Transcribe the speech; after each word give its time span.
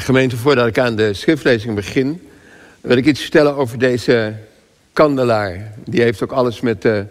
gemeente, 0.00 0.36
voordat 0.36 0.66
ik 0.66 0.78
aan 0.78 0.96
de 0.96 1.14
schriftlezing 1.14 1.74
begin, 1.74 2.28
wil 2.80 2.96
ik 2.96 3.06
iets 3.06 3.20
vertellen 3.20 3.56
over 3.56 3.78
deze 3.78 4.34
kandelaar. 4.92 5.72
Die 5.84 6.02
heeft 6.02 6.22
ook 6.22 6.32
alles 6.32 6.60
met 6.60 6.82
de 6.82 7.04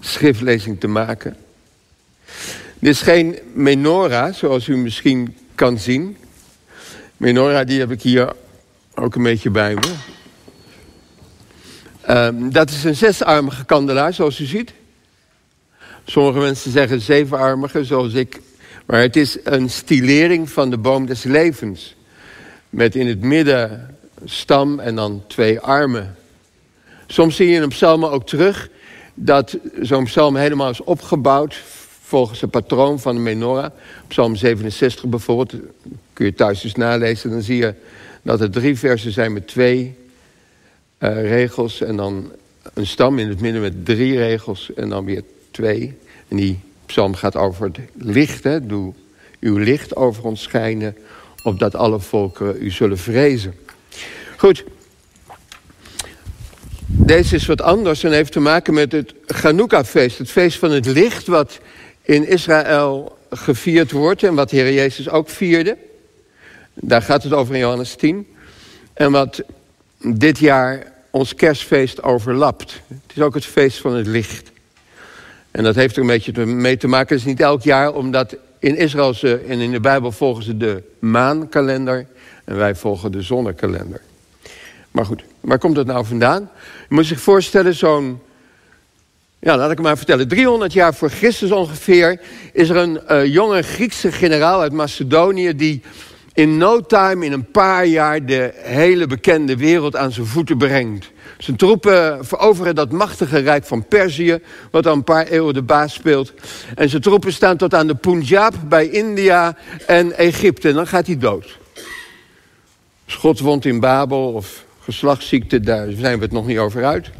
schriftlezing 0.00 0.80
te 0.80 0.86
maken. 0.86 1.36
Dit 2.78 2.92
is 2.92 3.00
geen 3.00 3.38
menorah, 3.52 4.34
zoals 4.34 4.68
u 4.68 4.76
misschien 4.76 5.36
kan 5.54 5.78
zien. 5.78 6.16
Menorah, 7.16 7.66
die 7.66 7.78
heb 7.78 7.90
ik 7.90 8.02
hier 8.02 8.32
ook 8.94 9.14
een 9.14 9.22
beetje 9.22 9.50
bij 9.50 9.74
me. 9.74 9.94
Um, 12.10 12.52
dat 12.52 12.70
is 12.70 12.84
een 12.84 12.96
zesarmige 12.96 13.64
kandelaar, 13.64 14.12
zoals 14.12 14.40
u 14.40 14.44
ziet. 14.44 14.72
Sommige 16.04 16.38
mensen 16.38 16.70
zeggen 16.70 17.00
zevenarmige, 17.00 17.84
zoals 17.84 18.12
ik. 18.12 18.40
Maar 18.86 19.00
het 19.00 19.16
is 19.16 19.36
een 19.44 19.70
stilering 19.70 20.50
van 20.50 20.70
de 20.70 20.78
boom 20.78 21.06
des 21.06 21.22
levens. 21.22 21.96
Met 22.74 22.94
in 22.94 23.06
het 23.06 23.20
midden 23.20 23.96
stam 24.24 24.80
en 24.80 24.94
dan 24.94 25.22
twee 25.26 25.60
armen. 25.60 26.16
Soms 27.06 27.36
zie 27.36 27.48
je 27.48 27.54
in 27.54 27.62
een 27.62 27.68
psalm 27.68 28.04
ook 28.04 28.26
terug 28.26 28.68
dat 29.14 29.58
zo'n 29.80 30.04
psalm 30.04 30.36
helemaal 30.36 30.70
is 30.70 30.80
opgebouwd 30.80 31.62
volgens 32.02 32.40
het 32.40 32.50
patroon 32.50 33.00
van 33.00 33.14
de 33.14 33.20
menorah. 33.20 33.70
Psalm 34.08 34.36
67 34.36 35.04
bijvoorbeeld, 35.04 35.62
kun 36.12 36.26
je 36.26 36.34
thuis 36.34 36.64
eens 36.64 36.74
nalezen. 36.74 37.30
Dan 37.30 37.42
zie 37.42 37.56
je 37.56 37.74
dat 38.22 38.40
er 38.40 38.50
drie 38.50 38.78
versen 38.78 39.12
zijn 39.12 39.32
met 39.32 39.46
twee 39.46 39.94
uh, 40.98 41.22
regels. 41.22 41.80
En 41.80 41.96
dan 41.96 42.32
een 42.74 42.86
stam 42.86 43.18
in 43.18 43.28
het 43.28 43.40
midden 43.40 43.62
met 43.62 43.84
drie 43.84 44.16
regels 44.16 44.74
en 44.74 44.88
dan 44.88 45.04
weer 45.04 45.22
twee. 45.50 45.98
En 46.28 46.36
die 46.36 46.58
psalm 46.86 47.14
gaat 47.14 47.36
over 47.36 47.64
het 47.64 47.78
licht. 47.92 48.44
Hè? 48.44 48.66
Doe 48.66 48.92
uw 49.40 49.56
licht 49.56 49.96
over 49.96 50.24
ons 50.24 50.42
schijnen, 50.42 50.96
opdat 51.44 51.74
alle 51.74 52.00
volken 52.00 52.56
u 52.60 52.70
zullen 52.70 52.98
vrezen. 52.98 53.54
Goed. 54.36 54.64
Deze 56.86 57.34
is 57.34 57.46
wat 57.46 57.62
anders 57.62 58.04
en 58.04 58.12
heeft 58.12 58.32
te 58.32 58.40
maken 58.40 58.74
met 58.74 58.92
het 58.92 59.14
Chanukah-feest. 59.26 60.18
Het 60.18 60.30
feest 60.30 60.58
van 60.58 60.70
het 60.70 60.86
licht 60.86 61.26
wat 61.26 61.58
in 62.02 62.28
Israël 62.28 63.18
gevierd 63.30 63.90
wordt 63.92 64.22
en 64.22 64.34
wat 64.34 64.50
de 64.50 64.56
Heer 64.56 64.72
Jezus 64.72 65.08
ook 65.08 65.28
vierde. 65.28 65.76
Daar 66.74 67.02
gaat 67.02 67.22
het 67.22 67.32
over 67.32 67.54
in 67.54 67.60
Johannes 67.60 67.94
10. 67.94 68.26
En 68.94 69.12
wat 69.12 69.42
dit 69.98 70.38
jaar 70.38 70.92
ons 71.10 71.34
kerstfeest 71.34 72.02
overlapt. 72.02 72.80
Het 72.88 73.16
is 73.16 73.22
ook 73.22 73.34
het 73.34 73.44
feest 73.44 73.80
van 73.80 73.94
het 73.94 74.06
licht. 74.06 74.52
En 75.50 75.62
dat 75.62 75.74
heeft 75.74 75.96
er 75.96 76.00
een 76.00 76.06
beetje 76.06 76.46
mee 76.46 76.76
te 76.76 76.86
maken. 76.86 77.16
Het 77.16 77.24
is 77.24 77.30
niet 77.30 77.40
elk 77.40 77.62
jaar, 77.62 77.94
omdat 77.94 78.36
in 78.64 78.76
Israël 78.76 79.14
ze, 79.14 79.44
en 79.48 79.60
in 79.60 79.70
de 79.70 79.80
Bijbel 79.80 80.12
volgen 80.12 80.42
ze 80.42 80.56
de 80.56 80.82
maankalender. 80.98 82.06
En 82.44 82.56
wij 82.56 82.74
volgen 82.74 83.12
de 83.12 83.22
zonnekalender. 83.22 84.00
Maar 84.90 85.04
goed, 85.04 85.24
waar 85.40 85.58
komt 85.58 85.74
dat 85.74 85.86
nou 85.86 86.06
vandaan? 86.06 86.50
Je 86.88 86.94
moet 86.94 87.06
zich 87.06 87.20
voorstellen, 87.20 87.74
zo'n... 87.74 88.20
Ja, 89.38 89.56
laat 89.56 89.70
ik 89.70 89.76
het 89.76 89.86
maar 89.86 89.96
vertellen. 89.96 90.28
300 90.28 90.72
jaar 90.72 90.94
voor 90.94 91.10
Christus 91.10 91.50
ongeveer 91.50 92.20
is 92.52 92.68
er 92.68 92.76
een 92.76 93.00
uh, 93.10 93.26
jonge 93.26 93.62
Griekse 93.62 94.12
generaal 94.12 94.60
uit 94.60 94.72
Macedonië... 94.72 95.56
die 95.56 95.82
in 96.34 96.56
no 96.56 96.80
time, 96.80 97.24
in 97.24 97.32
een 97.32 97.50
paar 97.50 97.86
jaar, 97.86 98.26
de 98.26 98.52
hele 98.54 99.06
bekende 99.06 99.56
wereld 99.56 99.96
aan 99.96 100.12
zijn 100.12 100.26
voeten 100.26 100.58
brengt. 100.58 101.10
Zijn 101.38 101.56
troepen 101.56 102.26
veroveren 102.26 102.74
dat 102.74 102.92
machtige 102.92 103.38
rijk 103.38 103.64
van 103.64 103.86
Perzië, 103.86 104.38
wat 104.70 104.86
al 104.86 104.92
een 104.92 105.04
paar 105.04 105.26
eeuwen 105.26 105.54
de 105.54 105.62
baas 105.62 105.94
speelt. 105.94 106.32
En 106.74 106.88
zijn 106.88 107.02
troepen 107.02 107.32
staan 107.32 107.56
tot 107.56 107.74
aan 107.74 107.86
de 107.86 107.94
Punjab 107.94 108.54
bij 108.68 108.88
India 108.88 109.56
en 109.86 110.12
Egypte. 110.12 110.68
En 110.68 110.74
dan 110.74 110.86
gaat 110.86 111.06
hij 111.06 111.18
dood. 111.18 111.58
Schotwond 113.06 113.64
in 113.64 113.80
Babel 113.80 114.32
of 114.32 114.64
geslachtsziekte, 114.80 115.60
daar 115.60 115.90
zijn 115.90 116.16
we 116.18 116.24
het 116.24 116.32
nog 116.32 116.46
niet 116.46 116.58
over 116.58 116.84
uit. 116.84 117.10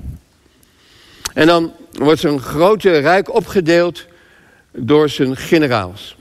En 1.35 1.47
dan 1.47 1.73
wordt 1.93 2.21
zijn 2.21 2.41
grote 2.41 2.99
rijk 2.99 3.35
opgedeeld 3.35 4.07
door 4.73 5.09
zijn 5.09 5.37
generaals. 5.37 6.17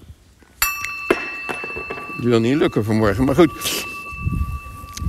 Wil 2.24 2.40
niet 2.40 2.56
lukken 2.56 2.84
vanmorgen, 2.84 3.26
maar 3.26 3.36
goed. 3.36 3.86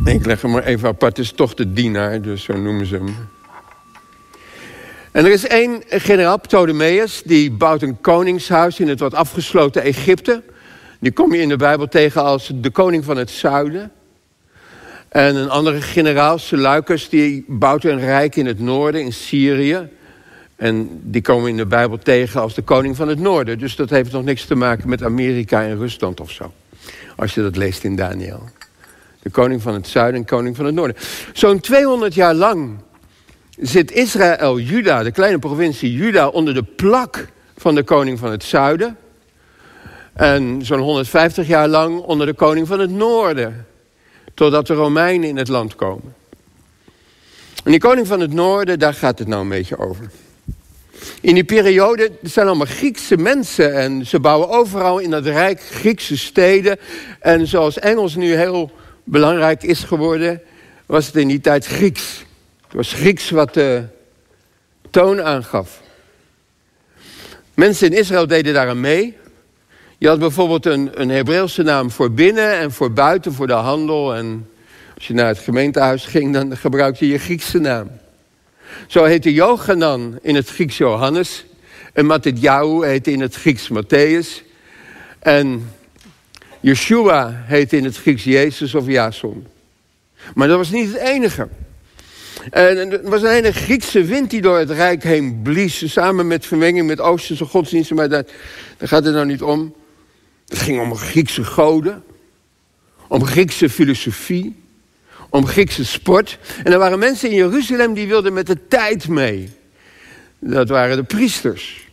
Ik 0.04 0.26
leg 0.26 0.42
hem 0.42 0.50
maar 0.50 0.64
even 0.64 0.88
apart. 0.88 1.16
Het 1.16 1.26
is 1.26 1.32
toch 1.32 1.54
de 1.54 1.72
dienaar, 1.72 2.22
dus 2.22 2.42
zo 2.42 2.56
noemen 2.56 2.86
ze 2.86 2.94
hem. 2.94 3.14
En 5.12 5.24
er 5.24 5.32
is 5.32 5.46
één 5.46 5.82
generaal, 5.88 6.40
Ptolemeus, 6.40 7.22
die 7.24 7.50
bouwt 7.50 7.82
een 7.82 8.00
koningshuis 8.00 8.80
in 8.80 8.88
het 8.88 9.00
wat 9.00 9.14
afgesloten 9.14 9.82
Egypte. 9.82 10.42
Die 11.00 11.12
kom 11.12 11.34
je 11.34 11.40
in 11.40 11.48
de 11.48 11.56
Bijbel 11.56 11.88
tegen 11.88 12.22
als 12.22 12.52
de 12.54 12.70
koning 12.70 13.04
van 13.04 13.16
het 13.16 13.30
zuiden. 13.30 13.92
En 15.08 15.36
een 15.36 15.50
andere 15.50 15.80
generaal, 15.80 16.38
Seleucus, 16.38 17.08
die 17.08 17.44
bouwt 17.48 17.84
een 17.84 18.00
rijk 18.00 18.36
in 18.36 18.46
het 18.46 18.60
noorden, 18.60 19.00
in 19.00 19.12
Syrië. 19.12 19.88
En 20.56 21.00
die 21.02 21.22
komen 21.22 21.50
in 21.50 21.56
de 21.56 21.66
Bijbel 21.66 21.98
tegen 21.98 22.40
als 22.40 22.54
de 22.54 22.62
koning 22.62 22.96
van 22.96 23.08
het 23.08 23.18
noorden. 23.18 23.58
Dus 23.58 23.76
dat 23.76 23.90
heeft 23.90 24.12
nog 24.12 24.24
niks 24.24 24.44
te 24.44 24.54
maken 24.54 24.88
met 24.88 25.02
Amerika 25.02 25.62
en 25.62 25.76
Rusland 25.76 26.20
of 26.20 26.30
zo. 26.30 26.52
Als 27.16 27.34
je 27.34 27.42
dat 27.42 27.56
leest 27.56 27.84
in 27.84 27.96
Daniel. 27.96 28.48
De 29.22 29.30
koning 29.30 29.62
van 29.62 29.74
het 29.74 29.88
zuiden 29.88 30.20
en 30.20 30.26
koning 30.26 30.56
van 30.56 30.64
het 30.64 30.74
noorden. 30.74 30.96
Zo'n 31.32 31.60
200 31.60 32.14
jaar 32.14 32.34
lang 32.34 32.78
zit 33.58 33.92
Israël, 33.92 34.58
Juda, 34.58 35.02
de 35.02 35.10
kleine 35.10 35.38
provincie 35.38 35.92
Juda, 35.92 36.28
onder 36.28 36.54
de 36.54 36.62
plak 36.62 37.28
van 37.56 37.74
de 37.74 37.82
koning 37.82 38.18
van 38.18 38.30
het 38.30 38.44
zuiden. 38.44 38.96
En 40.12 40.64
zo'n 40.64 40.78
150 40.78 41.46
jaar 41.46 41.68
lang 41.68 42.00
onder 42.00 42.26
de 42.26 42.34
koning 42.34 42.66
van 42.66 42.80
het 42.80 42.90
noorden. 42.90 43.66
Totdat 44.34 44.66
de 44.66 44.74
Romeinen 44.74 45.28
in 45.28 45.36
het 45.36 45.48
land 45.48 45.74
komen. 45.74 46.14
En 47.64 47.70
die 47.70 47.80
koning 47.80 48.06
van 48.06 48.20
het 48.20 48.32
noorden, 48.32 48.78
daar 48.78 48.94
gaat 48.94 49.18
het 49.18 49.28
nou 49.28 49.42
een 49.42 49.48
beetje 49.48 49.78
over. 49.78 50.10
In 51.20 51.34
die 51.34 51.44
periode 51.44 52.10
zijn 52.22 52.46
allemaal 52.46 52.66
Griekse 52.66 53.16
mensen 53.16 53.74
en 53.74 54.06
ze 54.06 54.20
bouwen 54.20 54.48
overal 54.48 54.98
in 54.98 55.10
dat 55.10 55.26
rijk 55.26 55.60
Griekse 55.60 56.18
steden. 56.18 56.78
En 57.20 57.46
zoals 57.46 57.78
Engels 57.78 58.14
nu 58.14 58.34
heel 58.34 58.70
belangrijk 59.04 59.62
is 59.62 59.82
geworden, 59.82 60.42
was 60.86 61.06
het 61.06 61.16
in 61.16 61.28
die 61.28 61.40
tijd 61.40 61.66
Grieks. 61.66 62.24
Het 62.64 62.72
was 62.72 62.92
Grieks 62.92 63.30
wat 63.30 63.54
de 63.54 63.84
toon 64.90 65.22
aangaf. 65.22 65.82
Mensen 67.54 67.92
in 67.92 67.98
Israël 67.98 68.26
deden 68.26 68.54
daar 68.54 68.68
aan 68.68 68.80
mee. 68.80 69.16
Je 69.98 70.08
had 70.08 70.18
bijvoorbeeld 70.18 70.66
een, 70.66 70.90
een 71.00 71.08
Hebreeuwse 71.08 71.62
naam 71.62 71.90
voor 71.90 72.12
binnen 72.12 72.58
en 72.58 72.72
voor 72.72 72.92
buiten, 72.92 73.32
voor 73.32 73.46
de 73.46 73.52
handel. 73.52 74.14
En 74.14 74.48
als 74.94 75.06
je 75.06 75.14
naar 75.14 75.26
het 75.26 75.38
gemeentehuis 75.38 76.04
ging, 76.04 76.32
dan 76.32 76.56
gebruikte 76.56 77.06
je 77.06 77.12
je 77.12 77.18
Griekse 77.18 77.58
naam. 77.58 77.90
Zo 78.86 79.04
heette 79.04 79.32
Johanan 79.32 80.18
in 80.22 80.34
het 80.34 80.48
Grieks 80.48 80.76
Johannes. 80.76 81.44
En 81.92 82.06
Matthäus 82.06 82.84
heette 82.84 83.10
in 83.10 83.20
het 83.20 83.34
Grieks 83.34 83.70
Matthäus. 83.70 84.42
En 85.18 85.70
Yeshua 86.60 87.44
heette 87.46 87.76
in 87.76 87.84
het 87.84 87.96
Grieks 87.96 88.24
Jezus 88.24 88.74
of 88.74 88.86
Jason. 88.86 89.46
Maar 90.34 90.48
dat 90.48 90.56
was 90.56 90.70
niet 90.70 90.92
het 90.92 91.00
enige. 91.00 91.48
En 92.50 92.92
er 92.92 93.10
was 93.10 93.22
een 93.22 93.30
hele 93.30 93.52
Griekse 93.52 94.04
wind 94.04 94.30
die 94.30 94.40
door 94.40 94.58
het 94.58 94.70
Rijk 94.70 95.02
heen 95.02 95.40
blies. 95.42 95.92
Samen 95.92 96.26
met 96.26 96.46
vermenging 96.46 96.86
met 96.86 97.00
Oosterse 97.00 97.44
godsdiensten. 97.44 97.96
Maar 97.96 98.08
daar, 98.08 98.24
daar 98.76 98.88
gaat 98.88 99.04
het 99.04 99.14
nou 99.14 99.26
niet 99.26 99.42
om. 99.42 99.74
Het 100.46 100.58
ging 100.58 100.80
om 100.80 100.96
Griekse 100.96 101.44
goden. 101.44 102.04
Om 103.08 103.24
Griekse 103.24 103.70
filosofie 103.70 104.63
om 105.34 105.46
Griekse 105.46 105.84
sport. 105.84 106.38
En 106.64 106.72
er 106.72 106.78
waren 106.78 106.98
mensen 106.98 107.30
in 107.30 107.36
Jeruzalem 107.36 107.94
die 107.94 108.08
wilden 108.08 108.32
met 108.32 108.46
de 108.46 108.58
tijd 108.68 109.08
mee. 109.08 109.50
Dat 110.38 110.68
waren 110.68 110.96
de 110.96 111.02
priesters. 111.02 111.88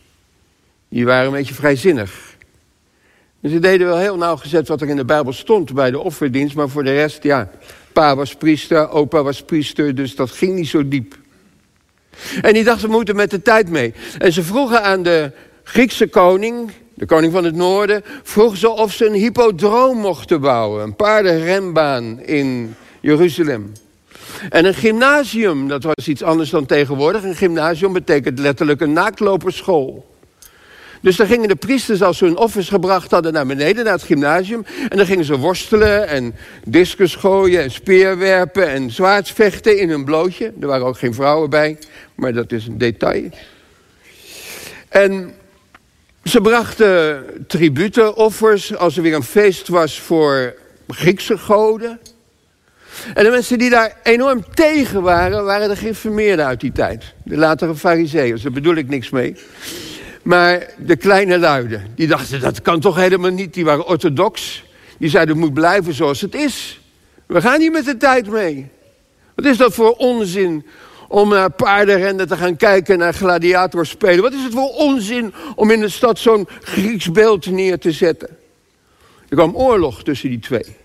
Die 0.88 1.04
waren 1.04 1.26
een 1.26 1.32
beetje 1.32 1.54
vrijzinnig. 1.54 2.36
En 3.40 3.50
ze 3.50 3.58
deden 3.58 3.86
wel 3.86 3.98
heel 3.98 4.16
nauwgezet 4.16 4.68
wat 4.68 4.80
er 4.80 4.88
in 4.88 4.96
de 4.96 5.04
Bijbel 5.04 5.32
stond 5.32 5.72
bij 5.72 5.90
de 5.90 5.98
offerdienst. 5.98 6.54
Maar 6.54 6.68
voor 6.68 6.84
de 6.84 6.92
rest, 6.92 7.22
ja, 7.22 7.50
pa 7.92 8.16
was 8.16 8.34
priester, 8.34 8.90
opa 8.90 9.22
was 9.22 9.42
priester. 9.42 9.94
Dus 9.94 10.14
dat 10.14 10.30
ging 10.30 10.54
niet 10.54 10.68
zo 10.68 10.88
diep. 10.88 11.16
En 12.42 12.54
die 12.54 12.64
dachten, 12.64 12.88
we 12.88 12.94
moeten 12.94 13.16
met 13.16 13.30
de 13.30 13.42
tijd 13.42 13.68
mee. 13.68 13.94
En 14.18 14.32
ze 14.32 14.42
vroegen 14.42 14.82
aan 14.82 15.02
de 15.02 15.32
Griekse 15.62 16.06
koning, 16.06 16.70
de 16.94 17.06
koning 17.06 17.32
van 17.32 17.44
het 17.44 17.54
noorden... 17.54 18.02
vroegen 18.22 18.58
ze 18.58 18.68
of 18.68 18.92
ze 18.92 19.06
een 19.06 19.14
hippodroom 19.14 19.98
mochten 19.98 20.40
bouwen. 20.40 20.82
Een 20.82 20.96
paardenrenbaan 20.96 22.20
in 22.20 22.74
Jeruzalem. 23.02 23.72
En 24.50 24.64
een 24.64 24.74
gymnasium, 24.74 25.68
dat 25.68 25.82
was 25.82 26.08
iets 26.08 26.22
anders 26.22 26.50
dan 26.50 26.66
tegenwoordig. 26.66 27.22
Een 27.22 27.34
gymnasium 27.34 27.92
betekent 27.92 28.38
letterlijk 28.38 28.80
een 28.80 28.92
naaktloperschool. 28.92 30.10
Dus 31.00 31.16
dan 31.16 31.26
gingen 31.26 31.48
de 31.48 31.56
priesters, 31.56 32.02
als 32.02 32.18
ze 32.18 32.24
hun 32.24 32.36
offers 32.36 32.68
gebracht 32.68 33.10
hadden, 33.10 33.32
naar 33.32 33.46
beneden, 33.46 33.84
naar 33.84 33.92
het 33.92 34.02
gymnasium. 34.02 34.64
En 34.88 34.96
dan 34.96 35.06
gingen 35.06 35.24
ze 35.24 35.38
worstelen 35.38 36.08
en 36.08 36.34
discus 36.64 37.14
gooien 37.14 37.62
en 37.62 37.70
speerwerpen 37.70 38.68
en 38.68 38.90
zwaardsvechten 38.90 39.78
in 39.78 39.88
hun 39.88 40.04
blootje. 40.04 40.52
Er 40.60 40.66
waren 40.66 40.86
ook 40.86 40.98
geen 40.98 41.14
vrouwen 41.14 41.50
bij, 41.50 41.78
maar 42.14 42.32
dat 42.32 42.52
is 42.52 42.66
een 42.66 42.78
detail. 42.78 43.30
En 44.88 45.32
ze 46.24 46.40
brachten 46.40 47.24
tributen, 47.46 48.16
offers, 48.16 48.76
als 48.76 48.96
er 48.96 49.02
weer 49.02 49.14
een 49.14 49.22
feest 49.22 49.68
was 49.68 50.00
voor 50.00 50.54
Griekse 50.88 51.38
goden. 51.38 52.00
En 53.14 53.24
de 53.24 53.30
mensen 53.30 53.58
die 53.58 53.70
daar 53.70 53.96
enorm 54.02 54.44
tegen 54.54 55.02
waren, 55.02 55.44
waren 55.44 55.68
de 55.68 55.76
geïnformeerden 55.76 56.46
uit 56.46 56.60
die 56.60 56.72
tijd. 56.72 57.14
De 57.24 57.36
latere 57.36 57.74
fariseeërs, 57.74 58.42
daar 58.42 58.52
bedoel 58.52 58.74
ik 58.74 58.88
niks 58.88 59.10
mee. 59.10 59.36
Maar 60.22 60.66
de 60.78 60.96
kleine 60.96 61.38
luiden, 61.38 61.86
die 61.94 62.06
dachten 62.06 62.40
dat 62.40 62.62
kan 62.62 62.80
toch 62.80 62.96
helemaal 62.96 63.30
niet. 63.30 63.54
Die 63.54 63.64
waren 63.64 63.86
orthodox. 63.86 64.64
Die 64.98 65.10
zeiden 65.10 65.34
het 65.34 65.44
moet 65.44 65.54
blijven 65.54 65.94
zoals 65.94 66.20
het 66.20 66.34
is. 66.34 66.80
We 67.26 67.40
gaan 67.40 67.58
niet 67.58 67.72
met 67.72 67.84
de 67.84 67.96
tijd 67.96 68.30
mee. 68.30 68.70
Wat 69.34 69.44
is 69.44 69.56
dat 69.56 69.74
voor 69.74 69.92
onzin 69.92 70.66
om 71.08 71.28
naar 71.28 71.50
paardenrennen 71.50 72.28
te 72.28 72.36
gaan 72.36 72.56
kijken 72.56 72.98
naar 72.98 73.14
gladiators 73.14 73.90
spelen? 73.90 74.22
Wat 74.22 74.32
is 74.32 74.42
het 74.42 74.52
voor 74.52 74.68
onzin 74.68 75.34
om 75.54 75.70
in 75.70 75.80
de 75.80 75.88
stad 75.88 76.18
zo'n 76.18 76.48
Grieks 76.60 77.10
beeld 77.10 77.46
neer 77.46 77.78
te 77.78 77.92
zetten? 77.92 78.28
Er 79.28 79.36
kwam 79.36 79.56
oorlog 79.56 80.02
tussen 80.02 80.28
die 80.28 80.38
twee. 80.38 80.76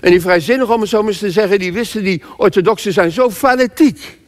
En 0.00 0.10
die 0.10 0.20
vrijzinnigen, 0.20 0.74
om 0.74 0.80
het 0.80 0.90
zo 0.90 0.98
maar 0.98 1.08
eens 1.08 1.18
te 1.18 1.30
zeggen, 1.30 1.58
die 1.58 1.72
wisten 1.72 2.04
die 2.04 2.22
orthodoxen 2.36 2.92
zijn 2.92 3.10
zo 3.10 3.30
fanatiek. 3.30 4.18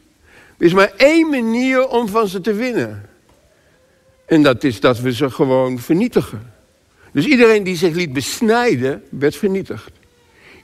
Er 0.57 0.65
is 0.65 0.73
maar 0.73 0.91
één 0.97 1.29
manier 1.29 1.87
om 1.87 2.07
van 2.07 2.27
ze 2.27 2.41
te 2.41 2.53
winnen. 2.53 3.09
En 4.25 4.43
dat 4.43 4.63
is 4.63 4.79
dat 4.79 4.99
we 4.99 5.13
ze 5.13 5.29
gewoon 5.29 5.79
vernietigen. 5.79 6.53
Dus 7.11 7.25
iedereen 7.25 7.63
die 7.63 7.75
zich 7.75 7.93
liet 7.93 8.13
besnijden, 8.13 9.03
werd 9.09 9.35
vernietigd. 9.35 9.91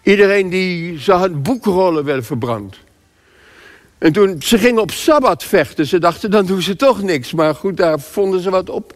Iedereen 0.04 0.50
die 0.50 1.00
zag 1.00 1.42
boekrollen 1.42 2.06
werden 2.06 2.26
verbrand. 2.26 2.78
En 3.98 4.12
toen 4.14 4.42
ze 4.42 4.58
gingen 4.58 4.82
op 4.82 4.92
Sabbat 4.92 5.44
vechten, 5.44 5.86
ze 5.86 6.00
dachten 6.00 6.32
dan 6.32 6.46
doen 6.46 6.62
ze 6.62 6.76
toch 6.76 7.02
niks. 7.02 7.34
Maar 7.34 7.56
goed, 7.56 7.78
daar 7.78 8.00
vonden 8.00 8.40
ze 8.40 8.50
wat 8.50 8.70
op. 8.70 8.96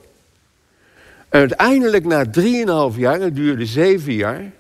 En 1.30 1.40
uiteindelijk 1.40 2.06
na 2.06 2.30
drieënhalf 2.30 2.98
jaar, 2.98 3.20
het 3.20 3.36
duurde 3.36 3.66
zeven 3.66 4.14
jaar... 4.14 4.52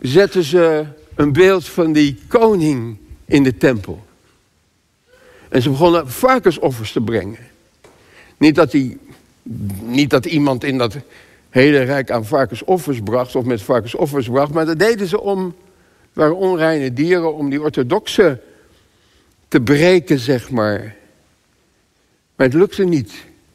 zetten 0.00 0.42
ze 0.42 0.86
een 1.14 1.32
beeld 1.32 1.68
van 1.68 1.92
die 1.92 2.18
koning 2.28 2.96
in 3.24 3.42
de 3.42 3.56
tempel. 3.56 4.06
En 5.48 5.62
ze 5.62 5.70
begonnen 5.70 6.10
varkensoffers 6.10 6.92
te 6.92 7.00
brengen. 7.00 7.38
Niet 8.36 8.54
dat, 8.54 8.70
die, 8.70 8.98
niet 9.82 10.10
dat 10.10 10.26
iemand 10.26 10.64
in 10.64 10.78
dat 10.78 10.96
hele 11.50 11.82
rijk 11.82 12.10
aan 12.10 12.26
varkensoffers 12.26 13.00
bracht... 13.04 13.36
of 13.36 13.44
met 13.44 13.62
varkensoffers 13.62 14.28
bracht, 14.28 14.52
maar 14.52 14.66
dat 14.66 14.78
deden 14.78 15.06
ze 15.06 15.20
om... 15.20 15.54
waren 16.12 16.36
onreine 16.36 16.92
dieren 16.92 17.34
om 17.34 17.50
die 17.50 17.62
orthodoxe 17.62 18.40
te 19.48 19.60
breken, 19.60 20.18
zeg 20.18 20.50
maar. 20.50 20.96
Maar 22.36 22.46
het 22.46 22.54
lukte 22.54 22.84
niet. 22.84 23.12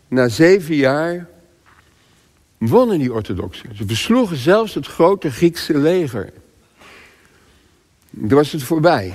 Na 0.08 0.28
zeven 0.28 0.76
jaar 0.76 1.28
wonnen 2.68 3.00
die 3.00 3.14
orthodoxen. 3.14 3.76
Ze 3.76 3.86
versloegen 3.88 4.38
zelfs 4.38 4.74
het 4.74 4.88
grote 4.88 5.32
Griekse 5.32 5.78
leger. 5.78 6.34
Toen 8.20 8.28
was 8.28 8.52
het 8.52 8.64
voorbij. 8.64 9.14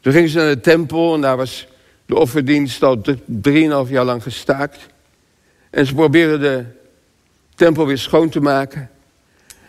Toen 0.00 0.12
gingen 0.12 0.28
ze 0.28 0.38
naar 0.38 0.54
de 0.54 0.60
tempel 0.60 1.14
en 1.14 1.20
daar 1.20 1.36
was 1.36 1.66
de 2.06 2.16
offerdienst 2.16 2.82
al 2.82 3.00
drieënhalf 3.24 3.88
jaar 3.88 4.04
lang 4.04 4.22
gestaakt. 4.22 4.86
En 5.70 5.86
ze 5.86 5.94
probeerden 5.94 6.40
de 6.40 6.64
tempel 7.54 7.86
weer 7.86 7.98
schoon 7.98 8.28
te 8.28 8.40
maken. 8.40 8.90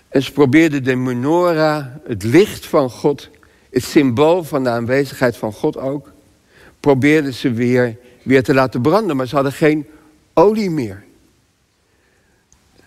En 0.08 0.24
ze 0.24 0.32
probeerden 0.32 0.84
de 0.84 0.96
menorah, 0.96 1.86
het 2.04 2.24
licht 2.24 2.66
van 2.66 2.90
God, 2.90 3.30
het 3.70 3.84
symbool 3.84 4.44
van 4.44 4.64
de 4.64 4.70
aanwezigheid 4.70 5.38
van 5.38 5.54
God 5.54 5.78
ook, 5.78 6.12
probeerden 6.80 7.34
ze 7.34 7.52
weer, 7.52 7.98
weer 8.24 8.44
te 8.44 8.54
laten 8.54 8.82
branden. 8.82 9.16
Maar 9.16 9.28
ze 9.28 9.36
hadden 9.36 9.54
geen 9.54 9.88
olie 10.34 10.70
meer. 10.70 11.08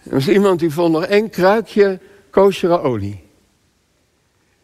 Er 0.02 0.10
was 0.10 0.28
iemand 0.28 0.60
die 0.60 0.70
vond 0.70 0.92
nog 0.92 1.04
één 1.04 1.30
kruikje 1.30 2.00
koshera 2.30 2.76
olie. 2.76 3.22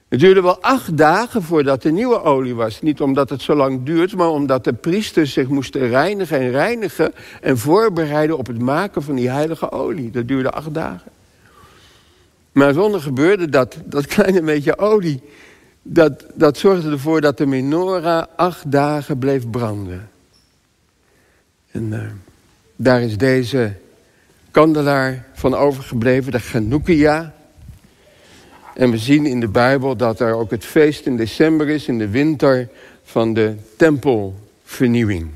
Het 0.08 0.20
duurde 0.20 0.43
wel 0.43 0.62
acht 0.62 0.96
dagen 0.96 1.43
voordat 1.43 1.85
er 1.85 1.93
nieuwe 1.93 2.23
olie 2.23 2.55
was. 2.55 2.82
Niet 2.82 3.00
omdat 3.00 3.31
het 3.31 3.43
zo 3.43 3.55
lang 3.55 3.82
duurt, 3.82 4.17
maar 4.17 4.29
omdat 4.29 4.64
de 4.64 4.73
priesters 4.73 5.32
zich 5.32 5.49
moesten 5.49 5.88
reinigen 5.88 6.38
en 6.38 6.50
reinigen... 6.50 7.12
en 7.40 7.58
voorbereiden 7.58 8.38
op 8.38 8.46
het 8.46 8.58
maken 8.58 9.02
van 9.02 9.14
die 9.14 9.31
heilige 9.31 9.70
olie. 9.70 10.11
Dat 10.11 10.29
duurde 10.29 10.50
acht 10.50 10.75
dagen. 10.75 11.11
Maar 12.52 12.73
zonder 12.73 13.00
gebeurde 13.00 13.49
dat, 13.49 13.76
dat 13.84 14.06
kleine 14.06 14.43
beetje 14.43 14.79
olie... 14.79 15.23
Dat, 15.82 16.25
dat 16.34 16.58
zorgde 16.58 16.91
ervoor 16.91 17.20
dat 17.20 17.38
de 17.38 17.46
menorah 17.46 18.25
acht 18.37 18.70
dagen 18.70 19.19
bleef 19.19 19.50
branden. 19.50 20.11
En 21.70 21.93
uh, 21.93 22.00
daar 22.76 23.02
is 23.02 23.19
deze 23.19 23.73
kandelaar 24.50 25.26
van 25.32 25.54
overgebleven, 25.54 26.32
de 26.32 26.38
Chanukkia. 26.38 27.34
En 28.74 28.90
we 28.90 28.98
zien 28.98 29.26
in 29.26 29.40
de 29.40 29.48
Bijbel 29.48 29.96
dat 29.96 30.20
er 30.20 30.34
ook 30.34 30.50
het 30.50 30.64
feest 30.64 31.06
in 31.06 31.16
december 31.16 31.68
is, 31.68 31.88
in 31.88 31.98
de 31.98 32.08
winter 32.08 32.68
van 33.04 33.34
de 33.34 33.54
tempelvernieuwing. 33.76 35.30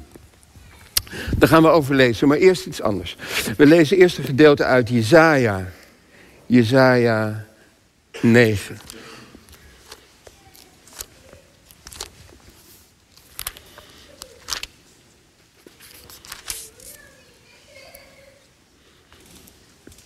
Daar 1.36 1.48
gaan 1.48 1.62
we 1.62 1.68
over 1.68 1.94
lezen, 1.94 2.28
maar 2.28 2.36
eerst 2.36 2.66
iets 2.66 2.82
anders. 2.82 3.16
We 3.56 3.66
lezen 3.66 3.96
eerst 3.96 4.18
een 4.18 4.24
gedeelte 4.24 4.64
uit 4.64 4.88
Jezaja. 4.88 5.68
Jezaja 6.46 7.44
9. 8.20 8.78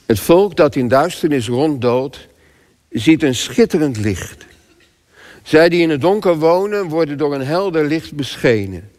Het 0.07 0.21
volk 0.21 0.57
dat 0.57 0.77
in 0.77 0.89
duisternis 0.89 1.49
ronddoodt, 1.49 2.27
ziet 2.91 3.23
een 3.23 3.35
schitterend 3.35 3.97
licht. 3.97 4.47
Zij 5.43 5.69
die 5.69 5.81
in 5.81 5.91
het 5.91 6.01
donker 6.01 6.39
wonen, 6.39 6.89
worden 6.89 7.19
door 7.19 7.35
een 7.35 7.47
helder 7.47 7.87
licht 7.87 8.15
beschenen. 8.15 8.91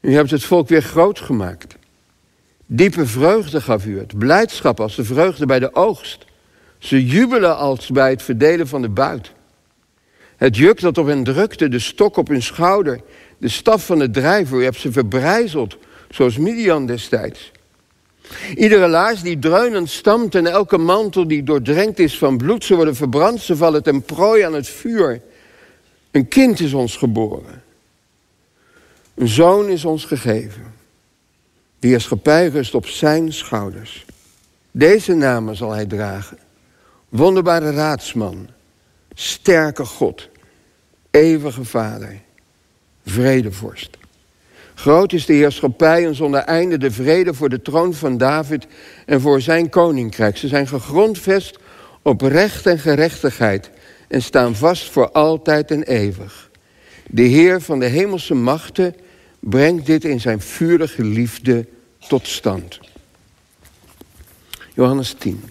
U 0.00 0.14
hebt 0.14 0.30
het 0.30 0.44
volk 0.44 0.68
weer 0.68 0.82
groot 0.82 1.20
gemaakt. 1.20 1.76
Diepe 2.66 3.06
vreugde 3.06 3.60
gaf 3.60 3.86
u 3.86 3.98
het, 3.98 4.18
blijdschap 4.18 4.80
als 4.80 4.96
de 4.96 5.04
vreugde 5.04 5.46
bij 5.46 5.58
de 5.58 5.74
oogst. 5.74 6.24
Ze 6.78 7.06
jubelen 7.06 7.56
als 7.56 7.90
bij 7.90 8.10
het 8.10 8.22
verdelen 8.22 8.68
van 8.68 8.82
de 8.82 8.88
buit. 8.88 9.32
Het 10.36 10.56
juk 10.56 10.80
dat 10.80 10.98
op 10.98 11.06
hen 11.06 11.24
drukte, 11.24 11.68
de 11.68 11.78
stok 11.78 12.16
op 12.16 12.28
hun 12.28 12.42
schouder, 12.42 13.00
de 13.38 13.48
staf 13.48 13.86
van 13.86 13.98
de 13.98 14.10
drijver, 14.10 14.58
u 14.58 14.64
hebt 14.64 14.80
ze 14.80 14.92
verbrijzeld, 14.92 15.76
zoals 16.10 16.36
Midian 16.36 16.86
destijds. 16.86 17.50
Iedere 18.56 18.88
laars 18.88 19.22
die 19.22 19.38
dreunend 19.38 19.90
stamt 19.90 20.34
en 20.34 20.46
elke 20.46 20.78
mantel 20.78 21.28
die 21.28 21.42
doordrenkt 21.42 21.98
is 21.98 22.18
van 22.18 22.36
bloed, 22.36 22.64
ze 22.64 22.74
worden 22.74 22.96
verbrand, 22.96 23.40
ze 23.40 23.56
vallen 23.56 23.82
ten 23.82 24.02
prooi 24.02 24.42
aan 24.42 24.54
het 24.54 24.68
vuur. 24.68 25.20
Een 26.10 26.28
kind 26.28 26.60
is 26.60 26.72
ons 26.72 26.96
geboren. 26.96 27.62
Een 29.14 29.28
zoon 29.28 29.68
is 29.68 29.84
ons 29.84 30.04
gegeven. 30.04 30.74
De 31.78 31.88
heerschappij 31.88 32.48
rust 32.48 32.74
op 32.74 32.86
zijn 32.86 33.32
schouders. 33.32 34.04
Deze 34.70 35.14
namen 35.14 35.56
zal 35.56 35.70
hij 35.70 35.86
dragen. 35.86 36.38
Wonderbare 37.08 37.70
raadsman, 37.70 38.48
sterke 39.14 39.84
God, 39.84 40.28
eeuwige 41.10 41.64
Vader, 41.64 42.20
vredevorst. 43.04 43.98
Groot 44.80 45.12
is 45.12 45.26
de 45.26 45.32
heerschappij 45.32 46.06
en 46.06 46.14
zonder 46.14 46.40
einde 46.40 46.78
de 46.78 46.90
vrede 46.90 47.34
voor 47.34 47.48
de 47.48 47.62
troon 47.62 47.94
van 47.94 48.18
David 48.18 48.66
en 49.06 49.20
voor 49.20 49.40
zijn 49.40 49.68
koninkrijk. 49.68 50.36
Ze 50.36 50.48
zijn 50.48 50.68
gegrondvest 50.68 51.58
op 52.02 52.20
recht 52.20 52.66
en 52.66 52.78
gerechtigheid 52.78 53.70
en 54.08 54.22
staan 54.22 54.54
vast 54.54 54.90
voor 54.90 55.10
altijd 55.10 55.70
en 55.70 55.82
eeuwig. 55.82 56.50
De 57.06 57.22
Heer 57.22 57.60
van 57.60 57.78
de 57.78 57.86
hemelse 57.86 58.34
machten 58.34 58.94
brengt 59.40 59.86
dit 59.86 60.04
in 60.04 60.20
zijn 60.20 60.40
vurige 60.40 61.04
liefde 61.04 61.66
tot 62.08 62.26
stand. 62.26 62.80
Johannes 64.74 65.14
10. 65.18 65.44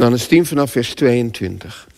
Johannes 0.00 0.26
10 0.26 0.46
vanaf 0.46 0.70
vers 0.70 0.94
22. 0.94 1.88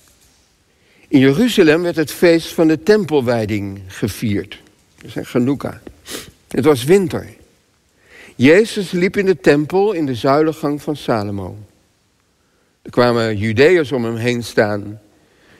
In 1.09 1.19
Jeruzalem 1.19 1.83
werd 1.83 1.97
het 1.97 2.11
feest 2.11 2.53
van 2.53 2.69
de 2.69 2.83
tempelwijding 2.83 3.81
gevierd. 3.87 4.61
Dat 4.97 5.17
is 5.17 5.29
Chanukka. 5.29 5.81
Het 6.49 6.65
was 6.65 6.85
winter. 6.85 7.29
Jezus 8.35 8.91
liep 8.91 9.17
in 9.17 9.27
de 9.27 9.41
tempel 9.41 9.93
in 9.93 10.07
de 10.07 10.15
zuilengang 10.15 10.83
van 10.83 10.97
Salomo. 10.97 11.57
Er 12.83 12.91
kwamen 12.91 13.37
Judeërs 13.37 13.93
om 13.93 14.05
hem 14.05 14.17
heen 14.17 14.45
staan. 14.45 15.01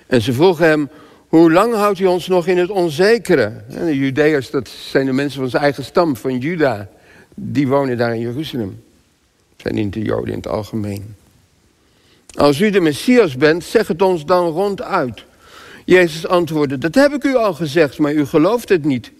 En 0.07 0.23
ze 0.23 0.33
vroegen 0.33 0.67
hem, 0.67 0.89
hoe 1.29 1.53
lang 1.53 1.75
houdt 1.75 1.99
u 1.99 2.07
ons 2.07 2.29
nog 2.29 2.47
in 2.47 2.59
het 2.59 2.71
onzekere? 2.71 3.53
De 3.69 3.97
Judeërs, 3.97 4.51
dat 4.51 4.69
zijn 4.69 5.07
de 5.07 5.13
mensen 5.13 5.41
van 5.41 5.51
zijn 5.51 5.63
eigen 5.63 5.85
stam, 5.85 6.17
van 6.17 6.39
Juda. 6.39 6.89
Die 7.35 7.69
wonen 7.69 7.97
daar 7.97 8.15
in 8.15 8.21
Jeruzalem. 8.21 8.83
Zijn 9.57 9.75
niet 9.75 9.93
de 9.93 10.03
Joden 10.03 10.31
in 10.33 10.37
het 10.37 10.49
algemeen. 10.49 11.21
Als 12.35 12.61
u 12.61 12.71
de 12.71 12.81
Messias 12.81 13.37
bent, 13.37 13.65
zeg 13.65 13.89
het 13.89 14.03
ons 14.03 14.25
dan 14.25 14.47
ronduit. 14.47 15.25
Jezus 15.85 16.27
antwoordde, 16.27 16.79
dat 16.79 16.95
heb 16.95 17.13
ik 17.13 17.25
u 17.25 17.37
al 17.37 17.55
gezegd, 17.55 17.99
maar 17.99 18.13
u 18.13 18.27
gelooft 18.27 18.69
het 18.69 18.85
niet. 18.85 19.13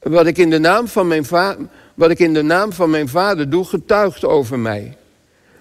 Wat 0.00 0.26
ik 0.26 0.38
in 0.38 0.50
de 0.50 0.58
naam 0.58 0.88
van 0.88 1.06
mijn, 1.06 1.26
wat 1.94 2.10
ik 2.10 2.18
in 2.18 2.34
de 2.34 2.42
naam 2.42 2.72
van 2.72 2.90
mijn 2.90 3.08
vader 3.08 3.50
doe, 3.50 3.64
getuigt 3.64 4.24
over 4.24 4.58
mij. 4.58 4.96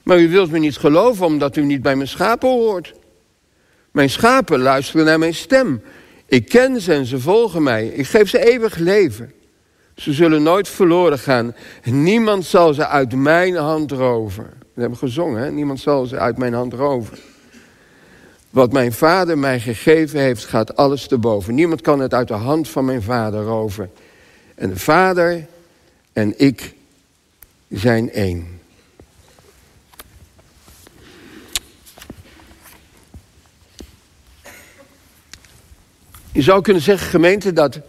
Maar 0.04 0.20
u 0.20 0.30
wilt 0.30 0.52
me 0.52 0.60
niet 0.60 0.78
geloven 0.78 1.26
omdat 1.26 1.56
u 1.56 1.64
niet 1.64 1.82
bij 1.82 1.96
mijn 1.96 2.08
schapen 2.08 2.50
hoort. 2.50 2.94
Mijn 3.92 4.10
schapen 4.10 4.60
luisteren 4.60 5.06
naar 5.06 5.20
mijn 5.20 5.34
stem. 5.34 5.82
Ik 6.26 6.50
ken 6.50 6.82
ze 6.82 6.94
en 6.94 7.06
ze 7.06 7.20
volgen 7.20 7.64
mij. 7.64 7.88
Ik 7.88 8.08
geef 8.08 8.30
ze 8.30 8.52
eeuwig 8.52 8.76
leven. 8.76 9.32
Ze 9.96 10.14
zullen 10.14 10.44
nooit 10.44 10.68
verloren 10.68 11.20
gaan. 11.20 11.56
Niemand 11.84 12.46
zal 12.46 12.74
ze 12.74 12.88
uit 12.88 13.16
mijn 13.16 13.56
hand 13.56 13.92
roven. 13.92 14.57
We 14.78 14.84
hebben 14.84 15.00
gezongen, 15.02 15.56
niemand 15.56 15.80
zal 15.80 16.06
ze 16.06 16.18
uit 16.18 16.38
mijn 16.38 16.54
hand 16.54 16.74
roven. 16.74 17.18
Wat 18.50 18.72
mijn 18.72 18.94
vader 18.94 19.38
mij 19.38 19.60
gegeven 19.60 20.20
heeft, 20.20 20.46
gaat 20.46 20.76
alles 20.76 21.08
te 21.08 21.18
boven. 21.18 21.56
Niemand 21.56 21.82
kan 21.82 22.00
het 22.00 22.14
uit 22.14 22.28
de 22.28 22.34
hand 22.34 22.70
van 22.70 22.86
mijn 22.86 23.02
vader 23.02 23.44
roven. 23.44 23.92
En 24.56 24.70
de 24.70 24.80
vader 24.80 25.48
en 26.14 26.34
ik 26.40 26.74
zijn 27.70 28.12
één. 28.12 28.60
Je 36.32 36.42
zou 36.42 36.62
kunnen 36.62 36.84
zeggen, 36.84 37.08
gemeente, 37.08 37.54
dat 37.54 37.80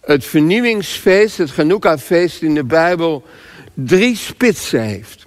het 0.00 0.24
vernieuwingsfeest, 0.24 1.38
het 1.38 1.50
Chanukka-feest 1.50 2.42
in 2.42 2.54
de 2.54 2.64
Bijbel, 2.64 3.24
drie 3.74 4.16
spitsen 4.16 4.82
heeft. 4.82 5.26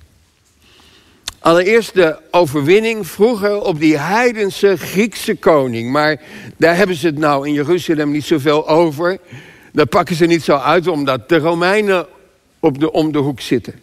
Allereerst 1.41 1.93
de 1.93 2.17
overwinning 2.31 3.07
vroeger 3.07 3.62
op 3.62 3.79
die 3.79 3.98
heidense 3.98 4.77
Griekse 4.77 5.36
koning. 5.36 5.91
Maar 5.91 6.21
daar 6.57 6.75
hebben 6.75 6.95
ze 6.95 7.05
het 7.05 7.17
nou 7.17 7.48
in 7.48 7.53
Jeruzalem 7.53 8.12
niet 8.12 8.24
zoveel 8.24 8.67
over. 8.67 9.19
Daar 9.71 9.86
pakken 9.86 10.15
ze 10.15 10.25
niet 10.25 10.43
zo 10.43 10.55
uit 10.55 10.88
omdat 10.88 11.29
de 11.29 11.38
Romeinen 11.38 12.07
op 12.60 12.79
de, 12.79 12.91
om 12.91 13.12
de 13.12 13.17
hoek 13.17 13.41
zitten. 13.41 13.74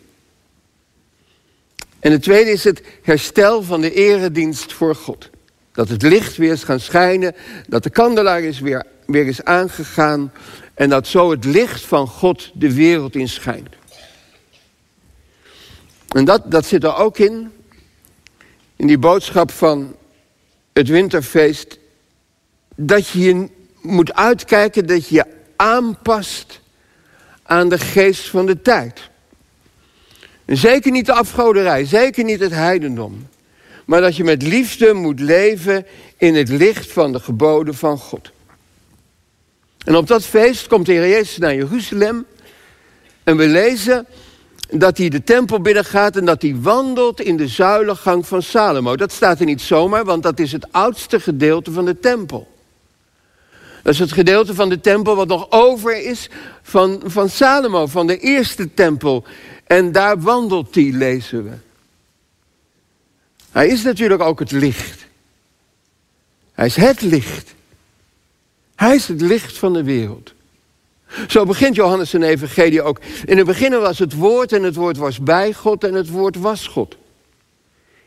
En 2.00 2.12
het 2.12 2.22
tweede 2.22 2.50
is 2.50 2.64
het 2.64 2.82
herstel 3.02 3.62
van 3.62 3.80
de 3.80 3.92
eredienst 3.92 4.72
voor 4.72 4.94
God. 4.94 5.30
Dat 5.72 5.88
het 5.88 6.02
licht 6.02 6.36
weer 6.36 6.52
is 6.52 6.62
gaan 6.62 6.80
schijnen, 6.80 7.34
dat 7.68 7.82
de 7.82 7.90
kandelaar 7.90 8.42
is 8.42 8.60
weer, 8.60 8.86
weer 9.06 9.26
is 9.26 9.44
aangegaan 9.44 10.32
en 10.74 10.88
dat 10.88 11.06
zo 11.06 11.30
het 11.30 11.44
licht 11.44 11.80
van 11.80 12.06
God 12.06 12.50
de 12.54 12.74
wereld 12.74 13.14
in 13.14 13.28
schijnt. 13.28 13.77
En 16.08 16.24
dat, 16.24 16.50
dat 16.50 16.66
zit 16.66 16.84
er 16.84 16.96
ook 16.96 17.18
in, 17.18 17.52
in 18.76 18.86
die 18.86 18.98
boodschap 18.98 19.50
van 19.50 19.96
het 20.72 20.88
winterfeest, 20.88 21.78
dat 22.74 23.08
je 23.08 23.20
je 23.20 23.48
moet 23.80 24.14
uitkijken 24.14 24.86
dat 24.86 25.08
je 25.08 25.14
je 25.14 25.24
aanpast 25.56 26.60
aan 27.42 27.68
de 27.68 27.78
geest 27.78 28.28
van 28.28 28.46
de 28.46 28.62
tijd. 28.62 29.10
En 30.44 30.56
zeker 30.56 30.90
niet 30.90 31.06
de 31.06 31.12
afgoderij, 31.12 31.84
zeker 31.84 32.24
niet 32.24 32.40
het 32.40 32.52
heidendom. 32.52 33.28
Maar 33.84 34.00
dat 34.00 34.16
je 34.16 34.24
met 34.24 34.42
liefde 34.42 34.92
moet 34.92 35.20
leven 35.20 35.86
in 36.16 36.34
het 36.34 36.48
licht 36.48 36.92
van 36.92 37.12
de 37.12 37.20
geboden 37.20 37.74
van 37.74 37.98
God. 37.98 38.30
En 39.84 39.96
op 39.96 40.06
dat 40.06 40.24
feest 40.24 40.66
komt 40.66 40.86
de 40.86 40.92
Heer 40.92 41.08
Jezus 41.08 41.38
naar 41.38 41.54
Jeruzalem. 41.54 42.26
En 43.24 43.36
we 43.36 43.46
lezen 43.46 44.06
dat 44.70 44.98
hij 44.98 45.08
de 45.08 45.24
tempel 45.24 45.60
binnengaat 45.60 46.16
en 46.16 46.24
dat 46.24 46.42
hij 46.42 46.56
wandelt 46.60 47.20
in 47.20 47.36
de 47.36 47.48
zuilengang 47.48 48.26
van 48.26 48.42
Salomo. 48.42 48.96
Dat 48.96 49.12
staat 49.12 49.40
er 49.40 49.46
niet 49.46 49.60
zomaar, 49.60 50.04
want 50.04 50.22
dat 50.22 50.38
is 50.38 50.52
het 50.52 50.72
oudste 50.72 51.20
gedeelte 51.20 51.72
van 51.72 51.84
de 51.84 52.00
tempel. 52.00 52.56
Dat 53.82 53.92
is 53.92 53.98
het 53.98 54.12
gedeelte 54.12 54.54
van 54.54 54.68
de 54.68 54.80
tempel 54.80 55.16
wat 55.16 55.28
nog 55.28 55.50
over 55.50 56.02
is 56.02 56.28
van, 56.62 57.02
van 57.04 57.28
Salomo, 57.28 57.86
van 57.86 58.06
de 58.06 58.18
eerste 58.18 58.74
tempel. 58.74 59.24
En 59.66 59.92
daar 59.92 60.20
wandelt 60.20 60.74
hij, 60.74 60.90
lezen 60.92 61.44
we. 61.44 61.56
Hij 63.50 63.68
is 63.68 63.82
natuurlijk 63.82 64.22
ook 64.22 64.38
het 64.38 64.50
licht. 64.50 65.06
Hij 66.52 66.66
is 66.66 66.76
het 66.76 67.00
licht. 67.00 67.54
Hij 68.74 68.94
is 68.94 69.08
het 69.08 69.20
licht 69.20 69.58
van 69.58 69.72
de 69.72 69.82
wereld. 69.82 70.32
Zo 71.28 71.44
begint 71.44 71.74
Johannes 71.74 72.10
zijn 72.10 72.22
evangelie 72.22 72.82
ook. 72.82 73.00
In 73.24 73.36
het 73.36 73.46
begin 73.46 73.70
was 73.70 73.98
het 73.98 74.14
woord 74.14 74.52
en 74.52 74.62
het 74.62 74.74
woord 74.74 74.96
was 74.96 75.20
bij 75.20 75.52
God 75.52 75.84
en 75.84 75.94
het 75.94 76.08
woord 76.08 76.36
was 76.36 76.66
God. 76.66 76.96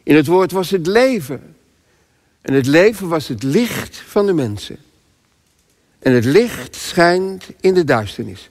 In 0.04 0.16
het 0.16 0.28
woord 0.28 0.52
was 0.52 0.70
het 0.70 0.88
leven. 0.88 1.56
En 2.42 2.54
het 2.54 2.66
leven 2.66 3.08
was 3.08 3.28
het 3.28 3.44
licht 3.44 4.04
van 4.08 4.26
de 4.26 4.34
mensen. 4.34 4.78
En 6.00 6.14
het 6.14 6.26
licht 6.26 6.76
schijnt 6.76 7.46
in 7.60 7.74
de 7.74 7.84
duisternis. 7.84 8.50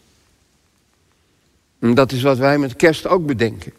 En 1.79 1.95
dat 1.95 2.13
is 2.13 2.23
wat 2.23 2.39
wij 2.39 2.59
met 2.59 2.77
kerst 2.77 3.07
ook 3.07 3.27
bedenken. 3.27 3.73